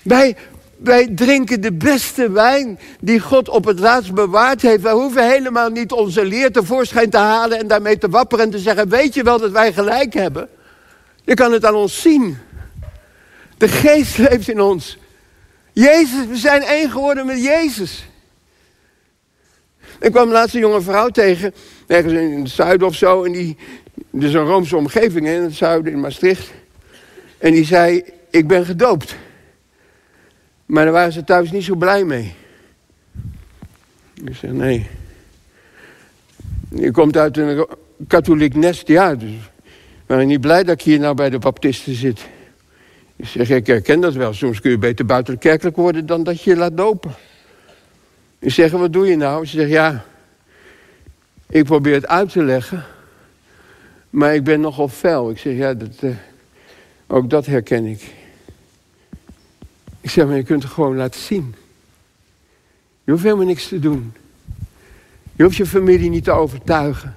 Wij, 0.03 0.37
wij 0.77 1.09
drinken 1.15 1.61
de 1.61 1.73
beste 1.73 2.31
wijn 2.31 2.79
die 3.01 3.21
God 3.21 3.49
op 3.49 3.65
het 3.65 3.79
laatst 3.79 4.15
bewaard 4.15 4.63
heeft. 4.63 4.83
Wij 4.83 4.93
hoeven 4.93 5.31
helemaal 5.31 5.71
niet 5.71 5.93
onze 5.93 6.25
leer 6.25 6.53
tevoorschijn 6.53 7.11
te 7.11 7.19
halen 7.19 7.59
en 7.59 7.67
daarmee 7.67 7.99
te 7.99 8.09
wapperen 8.09 8.45
en 8.45 8.51
te 8.51 8.59
zeggen: 8.59 8.89
Weet 8.89 9.15
je 9.15 9.23
wel 9.23 9.39
dat 9.39 9.51
wij 9.51 9.73
gelijk 9.73 10.15
hebben? 10.15 10.49
Je 11.25 11.35
kan 11.35 11.53
het 11.53 11.65
aan 11.65 11.75
ons 11.75 12.01
zien. 12.01 12.39
De 13.59 13.69
geest 13.69 14.19
leeft 14.19 14.49
in 14.49 14.61
ons. 14.61 14.99
Jezus, 15.73 16.27
we 16.27 16.37
zijn 16.37 16.63
één 16.63 16.91
geworden 16.91 17.27
met 17.27 17.43
Jezus. 17.43 18.09
Ik 20.01 20.13
kwam 20.13 20.31
laatst 20.31 20.55
een 20.55 20.61
jonge 20.61 20.81
vrouw 20.81 21.09
tegen, 21.09 21.55
ergens 21.87 22.13
in 22.13 22.41
het 22.41 22.51
zuiden 22.51 22.87
of 22.87 22.95
zo. 22.95 23.25
En 23.25 23.33
die, 23.33 23.57
dus 24.11 24.33
een 24.33 24.45
Roomse 24.45 24.77
omgeving 24.77 25.27
in 25.27 25.43
het 25.43 25.55
zuiden, 25.55 25.93
in 25.93 26.01
Maastricht. 26.01 26.51
En 27.39 27.53
die 27.53 27.65
zei, 27.65 28.03
ik 28.31 28.47
ben 28.47 28.65
gedoopt. 28.65 29.17
Maar 30.67 30.85
daar 30.85 30.93
waren 30.93 31.13
ze 31.13 31.25
thuis 31.25 31.51
niet 31.51 31.65
zo 31.65 31.75
blij 31.75 32.05
mee. 32.05 32.35
Ik 34.25 34.35
zeg, 34.35 34.51
nee. 34.51 34.87
Je 36.71 36.91
komt 36.91 37.17
uit 37.17 37.37
een 37.37 37.67
katholiek 38.07 38.55
nest, 38.55 38.89
ja. 38.89 39.15
Dus 39.15 39.31
ben 40.07 40.27
niet 40.27 40.41
blij 40.41 40.65
dat 40.65 40.75
ik 40.75 40.83
hier 40.83 40.99
nou 40.99 41.15
bij 41.15 41.31
de 41.31 41.39
baptisten 41.39 41.95
zit. 41.95 42.21
Ik 43.19 43.27
zeg, 43.27 43.51
ik 43.51 43.67
herken 43.67 44.01
dat 44.01 44.15
wel. 44.15 44.35
Soms 44.35 44.61
kun 44.61 44.71
je 44.71 44.79
beter 44.79 45.07
buitenkerkelijk 45.07 45.77
worden 45.77 46.07
dan 46.07 46.23
dat 46.23 46.43
je 46.43 46.51
je 46.51 46.57
laat 46.57 46.77
dopen. 46.77 47.15
Ik 48.39 48.51
zeg, 48.51 48.71
wat 48.71 48.93
doe 48.93 49.07
je 49.07 49.17
nou? 49.17 49.47
Ze 49.47 49.57
zegt, 49.57 49.71
ja, 49.71 50.05
ik 51.47 51.65
probeer 51.65 51.95
het 51.95 52.07
uit 52.07 52.33
te 52.33 52.43
leggen. 52.43 52.85
Maar 54.11 54.35
ik 54.35 54.45
ben 54.45 54.61
nogal 54.61 54.89
fel. 54.89 55.31
Ik 55.31 55.39
zeg, 55.39 55.57
ja, 55.57 55.75
dat, 55.75 55.97
uh, 56.01 56.17
ook 57.07 57.31
dat 57.31 57.47
herken 57.47 57.85
ik. 57.85 58.15
Ik 60.01 60.11
zeg, 60.11 60.27
maar 60.27 60.37
je 60.37 60.43
kunt 60.43 60.63
het 60.63 60.73
gewoon 60.73 60.97
laten 60.97 61.21
zien. 61.21 61.55
Je 63.05 63.11
hoeft 63.11 63.25
helemaal 63.25 63.47
niks 63.47 63.69
te 63.69 63.79
doen. 63.79 64.13
Je 65.37 65.43
hoeft 65.43 65.57
je 65.57 65.67
familie 65.67 66.11
niet 66.11 66.25
te 66.25 66.31
overtuigen. 66.31 67.17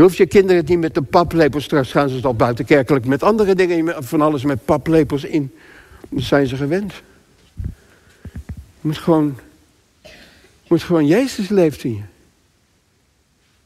Je 0.00 0.06
hoeft 0.06 0.18
je 0.18 0.26
kinderen 0.26 0.64
niet 0.64 0.78
met 0.78 0.94
de 0.94 1.02
paplepels. 1.02 1.64
Straks 1.64 1.90
gaan 1.90 2.08
ze 2.08 2.14
het 2.14 2.24
al 2.24 2.34
buitenkerkelijk 2.34 3.06
met 3.06 3.22
andere 3.22 3.54
dingen. 3.54 4.04
Van 4.04 4.20
alles 4.20 4.44
met 4.44 4.64
paplepels 4.64 5.24
in. 5.24 5.52
Dat 6.08 6.22
zijn 6.22 6.46
ze 6.46 6.56
gewend. 6.56 6.92
Je 7.62 7.68
moet 8.80 8.98
gewoon... 8.98 9.38
moet 10.68 10.82
gewoon 10.82 11.06
Jezus 11.06 11.48
leeft 11.48 11.84
in 11.84 11.94
je. 11.94 12.02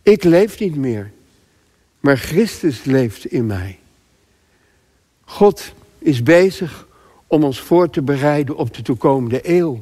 Ik 0.03 0.25
leef 0.25 0.59
niet 0.59 0.77
meer. 0.77 1.13
Maar 2.01 2.17
Christus 2.17 2.85
leeft 2.85 3.25
in 3.25 3.47
mij. 3.47 3.79
God 5.25 5.73
is 5.99 6.23
bezig 6.23 6.87
om 7.27 7.45
ons 7.45 7.61
voor 7.61 7.91
te 7.91 8.03
bereiden 8.03 8.57
op 8.57 8.75
de 8.75 8.83
toekomende 8.83 9.41
eeuw. 9.43 9.81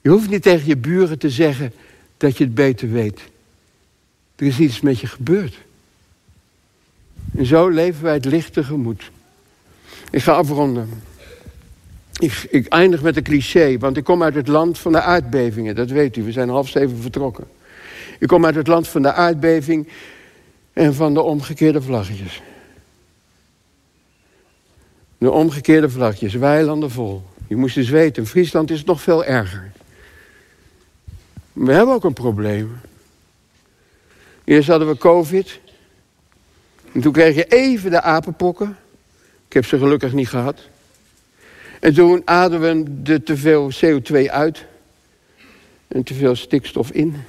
Je 0.00 0.08
hoeft 0.08 0.30
niet 0.30 0.42
tegen 0.42 0.66
je 0.66 0.76
buren 0.76 1.18
te 1.18 1.30
zeggen 1.30 1.72
dat 2.16 2.38
je 2.38 2.44
het 2.44 2.54
beter 2.54 2.90
weet. 2.90 3.34
Er 4.36 4.46
is 4.46 4.58
iets 4.58 4.80
met 4.80 5.00
je 5.00 5.06
gebeurd. 5.06 5.54
En 7.36 7.46
zo 7.46 7.68
leven 7.68 8.02
wij 8.02 8.14
het 8.14 8.24
licht 8.24 8.52
tegemoet. 8.52 9.10
Ik 10.10 10.22
ga 10.22 10.32
afronden. 10.32 11.02
Ik, 12.18 12.46
ik, 12.50 12.66
eindig 12.66 13.02
met 13.02 13.16
een 13.16 13.22
cliché, 13.22 13.78
want 13.78 13.96
ik 13.96 14.04
kom 14.04 14.22
uit 14.22 14.34
het 14.34 14.48
land 14.48 14.78
van 14.78 14.92
de 14.92 15.00
aardbevingen. 15.00 15.74
Dat 15.74 15.90
weet 15.90 16.16
u, 16.16 16.22
we 16.22 16.32
zijn 16.32 16.48
half 16.48 16.68
zeven 16.68 16.96
vertrokken. 16.96 17.44
Ik 18.18 18.28
kom 18.28 18.44
uit 18.44 18.54
het 18.54 18.66
land 18.66 18.88
van 18.88 19.02
de 19.02 19.12
aardbeving 19.12 19.88
en 20.72 20.94
van 20.94 21.14
de 21.14 21.20
omgekeerde 21.20 21.82
vlaggetjes. 21.82 22.42
De 25.18 25.30
omgekeerde 25.30 25.90
vlaggetjes, 25.90 26.34
weilanden 26.34 26.90
vol. 26.90 27.22
Je 27.46 27.56
moest 27.56 27.76
eens 27.76 27.88
weten, 27.88 28.22
in 28.22 28.28
Friesland 28.28 28.70
is 28.70 28.78
het 28.78 28.86
nog 28.86 29.02
veel 29.02 29.24
erger. 29.24 29.72
We 31.52 31.72
hebben 31.72 31.94
ook 31.94 32.04
een 32.04 32.12
probleem. 32.12 32.70
Eerst 34.46 34.68
hadden 34.68 34.88
we 34.88 34.96
COVID. 34.96 35.60
En 36.92 37.00
toen 37.00 37.12
kreeg 37.12 37.34
je 37.34 37.44
even 37.44 37.90
de 37.90 38.00
apenpokken. 38.00 38.76
Ik 39.46 39.52
heb 39.52 39.64
ze 39.64 39.78
gelukkig 39.78 40.12
niet 40.12 40.28
gehad. 40.28 40.60
En 41.80 41.94
toen 41.94 42.22
ademden 42.24 43.00
we 43.04 43.22
te 43.22 43.36
veel 43.36 43.70
CO2 43.72 44.30
uit. 44.30 44.64
En 45.88 46.02
te 46.02 46.14
veel 46.14 46.34
stikstof 46.34 46.90
in. 46.90 47.22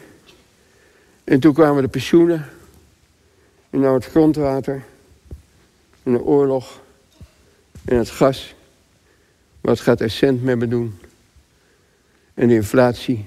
En 1.24 1.40
toen 1.40 1.54
kwamen 1.54 1.82
de 1.82 1.90
pensioenen. 1.90 2.50
En 3.70 3.80
nou 3.80 3.96
het 3.96 4.06
grondwater. 4.06 4.84
En 6.04 6.12
de 6.12 6.24
oorlog. 6.24 6.82
En 7.86 7.98
het 7.98 8.10
gas. 8.10 8.56
Wat 9.62 9.80
gaat 9.80 10.02
er 10.02 10.10
cent 10.10 10.44
met 10.44 10.58
me 10.58 10.68
doen? 10.68 11.00
En 12.34 12.48
de 12.48 12.54
inflatie. 12.54 13.26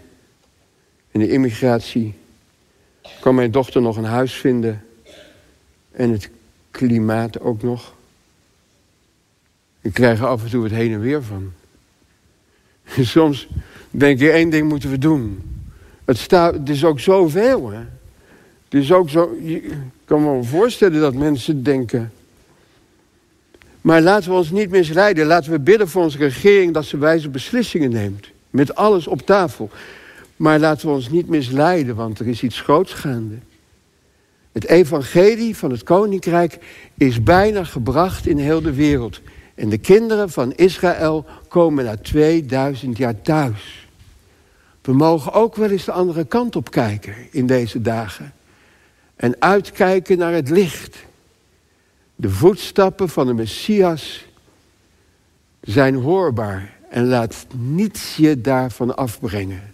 En 1.10 1.20
de 1.20 1.28
immigratie. 1.28 2.19
Kan 3.20 3.34
mijn 3.34 3.50
dochter 3.50 3.82
nog 3.82 3.96
een 3.96 4.04
huis 4.04 4.32
vinden? 4.32 4.84
En 5.90 6.10
het 6.10 6.30
klimaat 6.70 7.40
ook 7.40 7.62
nog. 7.62 7.94
Ik 9.80 9.92
krijg 9.92 10.18
er 10.18 10.26
af 10.26 10.42
en 10.42 10.50
toe 10.50 10.64
het 10.64 10.72
heen 10.72 10.92
en 10.92 11.00
weer 11.00 11.22
van. 11.22 11.52
Soms 13.04 13.48
denk 13.90 14.18
je, 14.18 14.30
één 14.30 14.50
ding 14.50 14.68
moeten 14.68 14.90
we 14.90 14.98
doen. 14.98 15.42
Het, 16.04 16.18
staat, 16.18 16.68
is 16.68 16.84
ook 16.84 17.00
zoveel, 17.00 17.70
hè. 17.70 17.82
Het 18.64 18.82
is 18.82 18.92
ook 18.92 19.10
zo... 19.10 19.36
Je 19.42 19.72
kan 20.04 20.22
me 20.22 20.44
voorstellen 20.44 21.00
dat 21.00 21.14
mensen 21.14 21.62
denken... 21.62 22.12
Maar 23.80 24.00
laten 24.00 24.30
we 24.30 24.36
ons 24.36 24.50
niet 24.50 24.70
misleiden. 24.70 25.26
Laten 25.26 25.50
we 25.50 25.58
bidden 25.58 25.88
voor 25.88 26.02
onze 26.02 26.18
regering 26.18 26.74
dat 26.74 26.84
ze 26.84 26.98
wijze 26.98 27.28
beslissingen 27.28 27.90
neemt. 27.90 28.28
Met 28.50 28.74
alles 28.74 29.06
op 29.06 29.20
tafel. 29.20 29.70
Maar 30.40 30.58
laten 30.58 30.88
we 30.88 30.94
ons 30.94 31.08
niet 31.08 31.28
misleiden, 31.28 31.96
want 31.96 32.18
er 32.18 32.26
is 32.26 32.42
iets 32.42 32.60
groots 32.60 32.92
gaande. 32.92 33.38
Het 34.52 34.64
evangelie 34.64 35.56
van 35.56 35.70
het 35.70 35.82
koninkrijk 35.82 36.58
is 36.94 37.22
bijna 37.22 37.64
gebracht 37.64 38.26
in 38.26 38.38
heel 38.38 38.60
de 38.60 38.72
wereld. 38.72 39.20
En 39.54 39.68
de 39.68 39.78
kinderen 39.78 40.30
van 40.30 40.52
Israël 40.52 41.24
komen 41.48 41.84
na 41.84 41.96
2000 41.96 42.96
jaar 42.96 43.20
thuis. 43.22 43.88
We 44.82 44.92
mogen 44.92 45.32
ook 45.32 45.56
wel 45.56 45.70
eens 45.70 45.84
de 45.84 45.92
andere 45.92 46.24
kant 46.24 46.56
op 46.56 46.70
kijken 46.70 47.14
in 47.30 47.46
deze 47.46 47.82
dagen. 47.82 48.32
En 49.16 49.36
uitkijken 49.38 50.18
naar 50.18 50.32
het 50.32 50.50
licht. 50.50 50.96
De 52.16 52.30
voetstappen 52.30 53.08
van 53.08 53.26
de 53.26 53.34
Messias 53.34 54.26
zijn 55.60 55.94
hoorbaar 55.94 56.76
en 56.88 57.06
laat 57.06 57.46
niets 57.56 58.16
je 58.16 58.40
daarvan 58.40 58.96
afbrengen. 58.96 59.69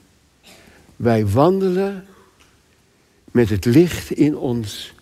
Wij 0.96 1.26
wandelen 1.26 2.06
met 3.30 3.48
het 3.48 3.64
licht 3.64 4.10
in 4.10 4.36
ons, 4.36 4.94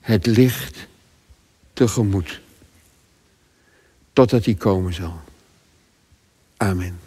het 0.00 0.26
licht 0.26 0.86
tegemoet. 1.72 2.40
Totdat 4.12 4.44
hij 4.44 4.54
komen 4.54 4.94
zal. 4.94 5.20
Amen. 6.56 7.00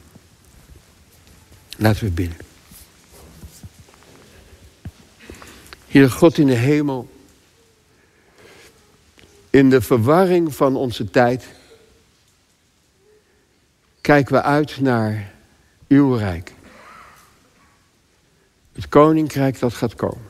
Laten 1.78 2.04
we 2.04 2.12
bidden. 2.12 2.38
Heer 5.88 6.12
God 6.12 6.38
in 6.38 6.48
de 6.48 6.54
hemel, 6.54 7.10
in 9.50 9.70
de 9.70 9.82
verwarring 9.82 10.56
van 10.56 10.76
onze 10.76 11.10
tijd 11.10 11.46
kijken 14.02 14.34
we 14.34 14.42
uit 14.42 14.80
naar 14.80 15.34
uw 15.88 16.14
rijk. 16.14 16.54
Het 18.78 18.90
koninkrijk 18.90 19.60
dat 19.60 19.74
gaat 19.74 19.96
komen. 19.96 20.26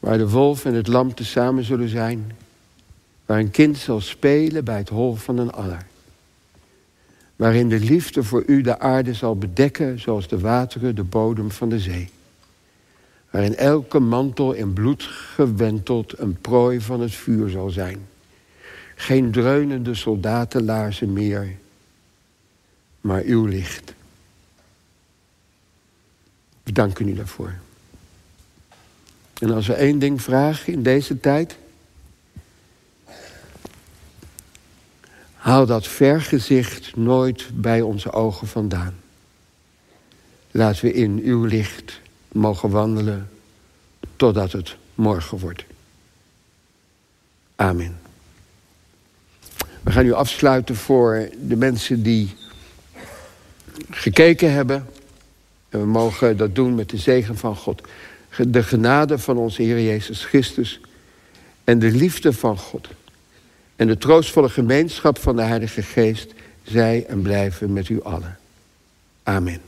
Waar 0.00 0.18
de 0.18 0.28
wolf 0.28 0.64
en 0.64 0.74
het 0.74 0.86
lam 0.86 1.14
tezamen 1.14 1.64
zullen 1.64 1.88
zijn. 1.88 2.32
Waar 3.26 3.38
een 3.38 3.50
kind 3.50 3.76
zal 3.76 4.00
spelen 4.00 4.64
bij 4.64 4.76
het 4.76 4.88
hol 4.88 5.14
van 5.14 5.38
een 5.38 5.52
aller. 5.52 5.86
Waarin 7.36 7.68
de 7.68 7.78
liefde 7.78 8.22
voor 8.22 8.42
u 8.46 8.60
de 8.60 8.78
aarde 8.78 9.14
zal 9.14 9.36
bedekken 9.36 10.00
zoals 10.00 10.28
de 10.28 10.38
wateren 10.38 10.94
de 10.94 11.04
bodem 11.04 11.50
van 11.50 11.68
de 11.68 11.78
zee. 11.78 12.10
Waarin 13.30 13.56
elke 13.56 13.98
mantel 13.98 14.52
in 14.52 14.72
bloed 14.72 15.02
gewenteld 15.02 16.18
een 16.18 16.40
prooi 16.40 16.80
van 16.80 17.00
het 17.00 17.14
vuur 17.14 17.48
zal 17.48 17.70
zijn. 17.70 18.06
Geen 18.94 19.30
dreunende 19.30 19.94
soldatenlaarzen 19.94 21.12
meer, 21.12 21.56
maar 23.00 23.22
uw 23.22 23.44
licht. 23.44 23.94
We 26.66 26.72
danken 26.72 27.08
u 27.08 27.14
daarvoor. 27.14 27.54
En 29.38 29.50
als 29.50 29.66
we 29.66 29.72
één 29.72 29.98
ding 29.98 30.22
vragen 30.22 30.72
in 30.72 30.82
deze 30.82 31.20
tijd. 31.20 31.56
Haal 35.34 35.66
dat 35.66 35.86
vergezicht 35.86 36.96
nooit 36.96 37.48
bij 37.52 37.80
onze 37.80 38.12
ogen 38.12 38.46
vandaan. 38.46 38.94
Laten 40.50 40.84
we 40.84 40.92
in 40.92 41.20
uw 41.24 41.44
licht 41.44 42.00
mogen 42.32 42.70
wandelen 42.70 43.30
totdat 44.16 44.52
het 44.52 44.76
morgen 44.94 45.38
wordt. 45.38 45.64
Amen. 47.56 47.98
We 49.82 49.90
gaan 49.90 50.04
nu 50.04 50.12
afsluiten 50.12 50.76
voor 50.76 51.28
de 51.40 51.56
mensen 51.56 52.02
die 52.02 52.34
gekeken 53.90 54.52
hebben. 54.52 54.86
En 55.68 55.80
we 55.80 55.86
mogen 55.86 56.36
dat 56.36 56.54
doen 56.54 56.74
met 56.74 56.90
de 56.90 56.96
zegen 56.96 57.36
van 57.36 57.56
God. 57.56 57.82
De 58.48 58.62
genade 58.62 59.18
van 59.18 59.36
onze 59.36 59.62
Heer 59.62 59.82
Jezus 59.82 60.24
Christus. 60.24 60.80
En 61.64 61.78
de 61.78 61.90
liefde 61.90 62.32
van 62.32 62.58
God. 62.58 62.88
En 63.76 63.86
de 63.86 63.98
troostvolle 63.98 64.48
gemeenschap 64.48 65.18
van 65.18 65.36
de 65.36 65.42
Heilige 65.42 65.82
Geest. 65.82 66.32
Zij 66.62 67.04
en 67.08 67.22
blijven 67.22 67.72
met 67.72 67.88
u 67.88 68.02
allen. 68.02 68.38
Amen. 69.22 69.60